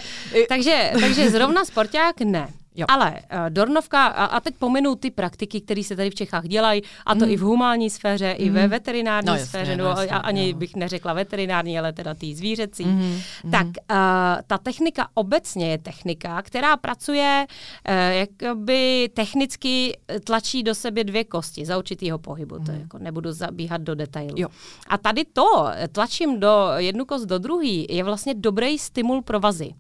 [0.49, 2.47] takže, takže zrovna sporták ne.
[2.76, 2.86] Jo.
[2.89, 6.82] Ale uh, Dornovka, a, a teď pominu ty praktiky, které se tady v Čechách dělají,
[7.05, 7.32] a to mm.
[7.32, 8.45] i v humánní sféře, mm.
[8.45, 8.69] i ve mhm.
[8.69, 10.57] veterinární no, jasně, sféře, no, jasně, ani jo.
[10.57, 12.86] bych neřekla veterinární, ale teda tý zvířecí.
[12.86, 13.19] Mm.
[13.51, 13.74] Tak uh,
[14.47, 17.45] ta technika obecně je technika, která pracuje,
[17.89, 22.65] uh, jakoby technicky tlačí do sebe dvě kosti za určitýho pohybu, mm.
[22.65, 22.82] to mhm.
[22.82, 24.36] jako nebudu zabíhat do detailů.
[24.38, 24.47] Jo.
[24.88, 29.74] A tady to, tlačím do jednu kost do druhý, je vlastně dobrý stimul pro vazy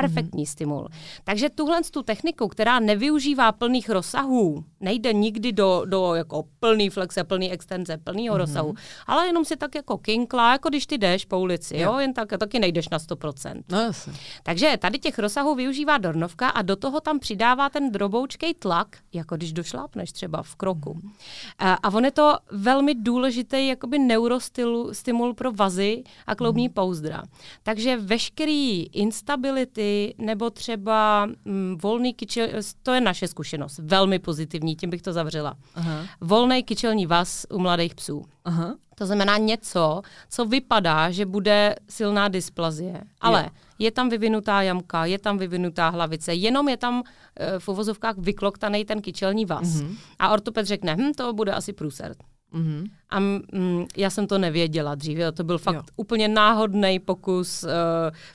[0.00, 0.50] perfektní mm-hmm.
[0.50, 0.88] stimul.
[1.24, 7.24] Takže tuhle tu techniku, která nevyužívá plných rozsahů, nejde nikdy do, do jako plný flexe,
[7.24, 8.38] plný extenze, plného mm-hmm.
[8.38, 8.74] rozsahu,
[9.06, 12.14] ale jenom si tak jako kinkla, jako když ty jdeš po ulici, jo, jo jen
[12.14, 13.62] tak, taky nejdeš na 100%.
[13.72, 14.12] No jasně.
[14.42, 19.36] Takže tady těch rozsahů využívá Dornovka a do toho tam přidává ten droboučkej tlak, jako
[19.36, 20.94] když došlápneš třeba v kroku.
[20.94, 21.10] Mm-hmm.
[21.58, 26.72] A, a on je to velmi důležitý jakoby neurostimul pro vazy a kloubní mm-hmm.
[26.72, 27.22] pouzdra.
[27.62, 29.85] Takže veškerý instability
[30.18, 32.48] nebo třeba mm, volný kyčel,
[32.82, 35.56] to je naše zkušenost, velmi pozitivní, tím bych to zavřela.
[35.74, 36.02] Aha.
[36.20, 38.24] Volný kyčelní vaz u mladých psů.
[38.44, 38.74] Aha.
[38.98, 43.50] To znamená něco, co vypadá, že bude silná dysplazie, ale je.
[43.86, 47.02] je tam vyvinutá jamka, je tam vyvinutá hlavice, jenom je tam
[47.36, 49.68] e, v uvozovkách vykloktaný ten kyčelní vaz.
[49.68, 49.96] Mm-hmm.
[50.18, 52.14] A ortoped řekne, hm, to bude asi průser.
[52.54, 52.84] Mm-hmm.
[53.10, 55.82] A mm, já jsem to nevěděla dříve, to byl fakt jo.
[55.96, 57.62] úplně náhodný pokus.
[57.62, 57.70] Uh,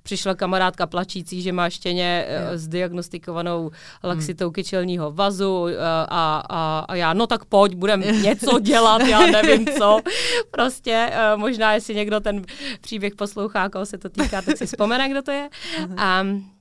[0.03, 3.71] přišla kamarádka plačící, že má štěně uh, s diagnostikovanou
[4.03, 4.53] laxitou mm.
[4.53, 5.69] kyčelního vazu uh,
[6.09, 9.99] a, a, a já, no tak pojď, budeme něco dělat, já nevím co.
[10.51, 12.41] Prostě uh, možná, jestli někdo ten
[12.81, 15.49] příběh poslouchá, koho se to týká, tak si vzpomene, kdo to je.
[15.79, 16.21] Uh-huh.
[16.21, 16.60] Um,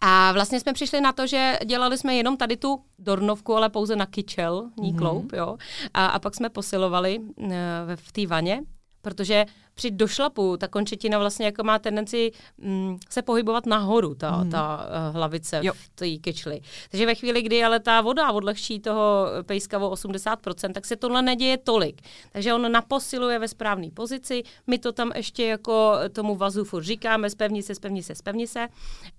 [0.00, 3.96] a vlastně jsme přišli na to, že dělali jsme jenom tady tu dornovku, ale pouze
[3.96, 5.36] na kyčel, ní mm-hmm.
[5.36, 5.56] jo.
[5.94, 7.52] A, a pak jsme posilovali uh,
[7.94, 8.62] v té vaně,
[9.02, 14.50] protože při došlapu ta končetina vlastně jako má tendenci mm, se pohybovat nahoru, ta, mm.
[14.50, 15.72] ta uh, hlavice jo.
[15.72, 16.60] v té kečli.
[16.90, 21.22] Takže ve chvíli, kdy ale ta voda odlehčí toho pejska o 80%, tak se tohle
[21.22, 22.02] neděje tolik.
[22.32, 27.30] Takže on naposiluje ve správné pozici, my to tam ještě jako tomu vazu furt říkáme,
[27.30, 28.68] spevni se, spevni se, spevni se.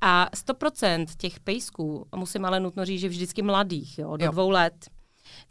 [0.01, 4.31] A 100% těch pejsků, musím ale nutno říct, že vždycky mladých, jo, do jo.
[4.31, 4.73] dvou let,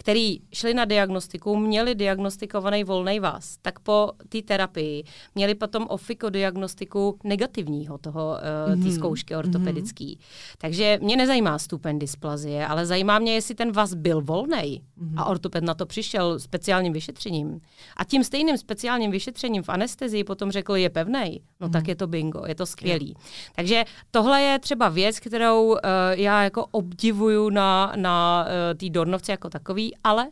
[0.01, 7.18] který šli na diagnostiku, měli diagnostikovaný volný vás, tak po té terapii měli potom ofikodiagnostiku
[7.24, 8.36] negativního toho,
[8.76, 10.18] uh, té zkoušky ortopedický.
[10.20, 10.55] Mm-hmm.
[10.59, 15.14] Takže mě nezajímá stupeň dysplazie, ale zajímá mě, jestli ten vás byl volný mm-hmm.
[15.16, 17.61] a ortoped na to přišel speciálním vyšetřením.
[17.96, 21.40] A tím stejným speciálním vyšetřením v anestezii potom řekl, je pevný.
[21.61, 21.72] No mm-hmm.
[21.72, 23.09] tak je to bingo, je to skvělý.
[23.09, 23.14] Je.
[23.57, 25.78] Takže tohle je třeba věc, kterou uh,
[26.11, 30.28] já jako obdivuju na, na uh, té Dornovce jako takový, ale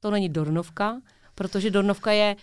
[0.00, 1.00] to není Dornovka,
[1.34, 2.36] protože Dornovka je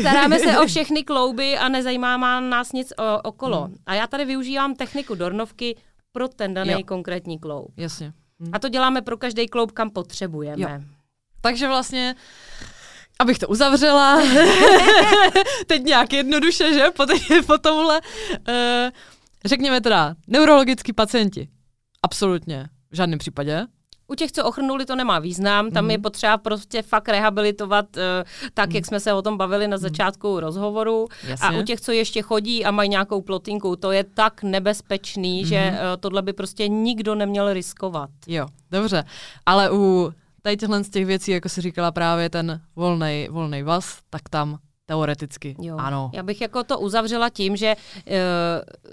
[0.00, 3.64] staráme se o všechny klouby a nezajímá nás nic o, okolo.
[3.64, 3.76] Hmm.
[3.86, 5.76] A já tady využívám techniku Dornovky
[6.12, 6.82] pro ten daný jo.
[6.84, 7.72] konkrétní kloub.
[7.76, 8.12] Jasně.
[8.40, 8.50] Hmm.
[8.52, 10.62] A to děláme pro každý kloub, kam potřebujeme.
[10.62, 10.80] Jo.
[11.40, 12.14] Takže vlastně
[13.18, 14.20] abych to uzavřela,
[15.66, 18.00] teď nějak jednoduše, že, po, teď, po tomhle.
[18.48, 18.90] Uh,
[19.44, 21.48] řekněme teda, neurologický pacienti.
[22.02, 22.66] Absolutně.
[22.90, 23.66] V žádném případě.
[24.14, 25.70] U těch, co ochrnuli, to nemá význam.
[25.70, 25.90] Tam mm.
[25.90, 28.02] je potřeba prostě fakt rehabilitovat uh,
[28.54, 28.76] tak, mm.
[28.76, 29.82] jak jsme se o tom bavili na mhm.
[29.82, 30.38] začátku mm.
[30.38, 31.06] rozhovoru.
[31.26, 31.48] Jasně.
[31.48, 35.46] A u těch, co ještě chodí a mají nějakou plotinku, to je tak nebezpečný, mm.
[35.46, 38.10] že uh, tohle by prostě nikdo neměl riskovat.
[38.26, 39.04] Jo, dobře.
[39.46, 40.12] Ale u
[40.42, 44.58] tady těchhle z těch věcí, jako si říkala právě ten volný volnej vaz, tak tam
[44.86, 45.76] Teoreticky, jo.
[45.78, 46.10] ano.
[46.14, 48.14] Já bych jako to uzavřela tím, že uh,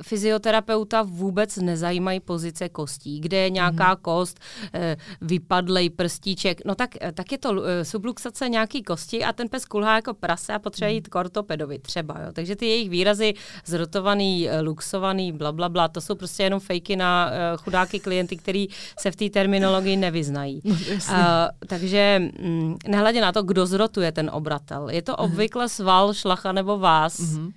[0.02, 3.96] fyzioterapeuta vůbec nezajímají pozice kostí, kde je nějaká mm.
[4.02, 4.40] kost,
[4.76, 4.82] uh,
[5.22, 9.96] vypadlej prstíček, no tak, tak je to uh, subluxace nějaký kosti a ten pes kulhá
[9.96, 12.32] jako prase a potřebuje jít k ortopedovi třeba, jo.
[12.34, 13.34] Takže ty jejich výrazy
[13.66, 18.68] zrotovaný, luxovaný, bla, bla, bla, to jsou prostě jenom fejky na uh, chudáky klienty, který
[19.00, 20.62] se v té terminologii nevyznají.
[20.64, 21.18] No, uh,
[21.68, 24.90] takže mm, nehledě na to, kdo zrotuje ten obratel.
[24.90, 27.52] Je to obvykle sval, šlacha nebo vás, mm-hmm.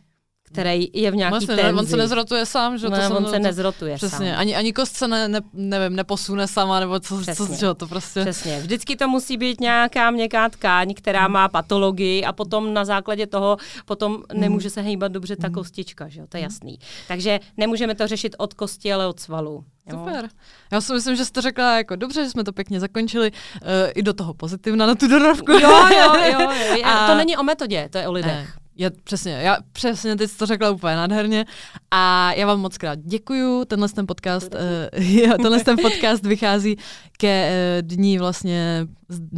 [0.45, 1.81] Který je v nějaký Vlastně, tenzi.
[1.81, 2.89] On se nezrotuje sám, že?
[2.89, 4.41] No, to on se nezrotuje Přesně, sám.
[4.41, 7.57] Ani, ani kost se ne, ne, nevím, neposune sama, nebo co, Přesně.
[7.57, 8.21] co, to prostě.
[8.21, 13.27] Přesně, vždycky to musí být nějaká měkká tkáň, která má patologii a potom na základě
[13.27, 14.41] toho potom mm.
[14.41, 15.55] nemůže se hýbat dobře ta mm.
[15.55, 16.51] kostička, že jo, to je mhm.
[16.53, 16.79] jasný.
[17.09, 19.65] Takže nemůžeme to řešit od kosti, ale od svalu.
[19.91, 20.29] Super.
[20.73, 23.69] Já si myslím, že jsi to řekla jako dobře, že jsme to pěkně zakončili uh,
[23.95, 25.53] i do toho pozitivna na tu dorovku.
[25.53, 26.41] Jo, jo, jo.
[26.41, 26.85] jo.
[26.85, 27.07] A...
[27.07, 28.33] To není o metodě, to je o lidech.
[28.33, 28.64] Ne.
[28.77, 31.45] Já, přesně, já přesně teď jsi to řekla úplně nádherně
[31.91, 33.65] a já vám moc krát děkuju.
[33.65, 36.77] Tenhle ten podcast, uh, tenhle ten podcast vychází
[37.19, 38.87] ke uh, dní vlastně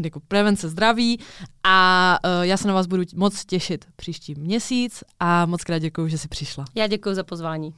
[0.04, 1.20] jako prevence zdraví
[1.64, 6.08] a uh, já se na vás budu moc těšit příští měsíc a moc krát děkuju,
[6.08, 6.64] že jsi přišla.
[6.74, 7.74] Já děkuji za pozvání.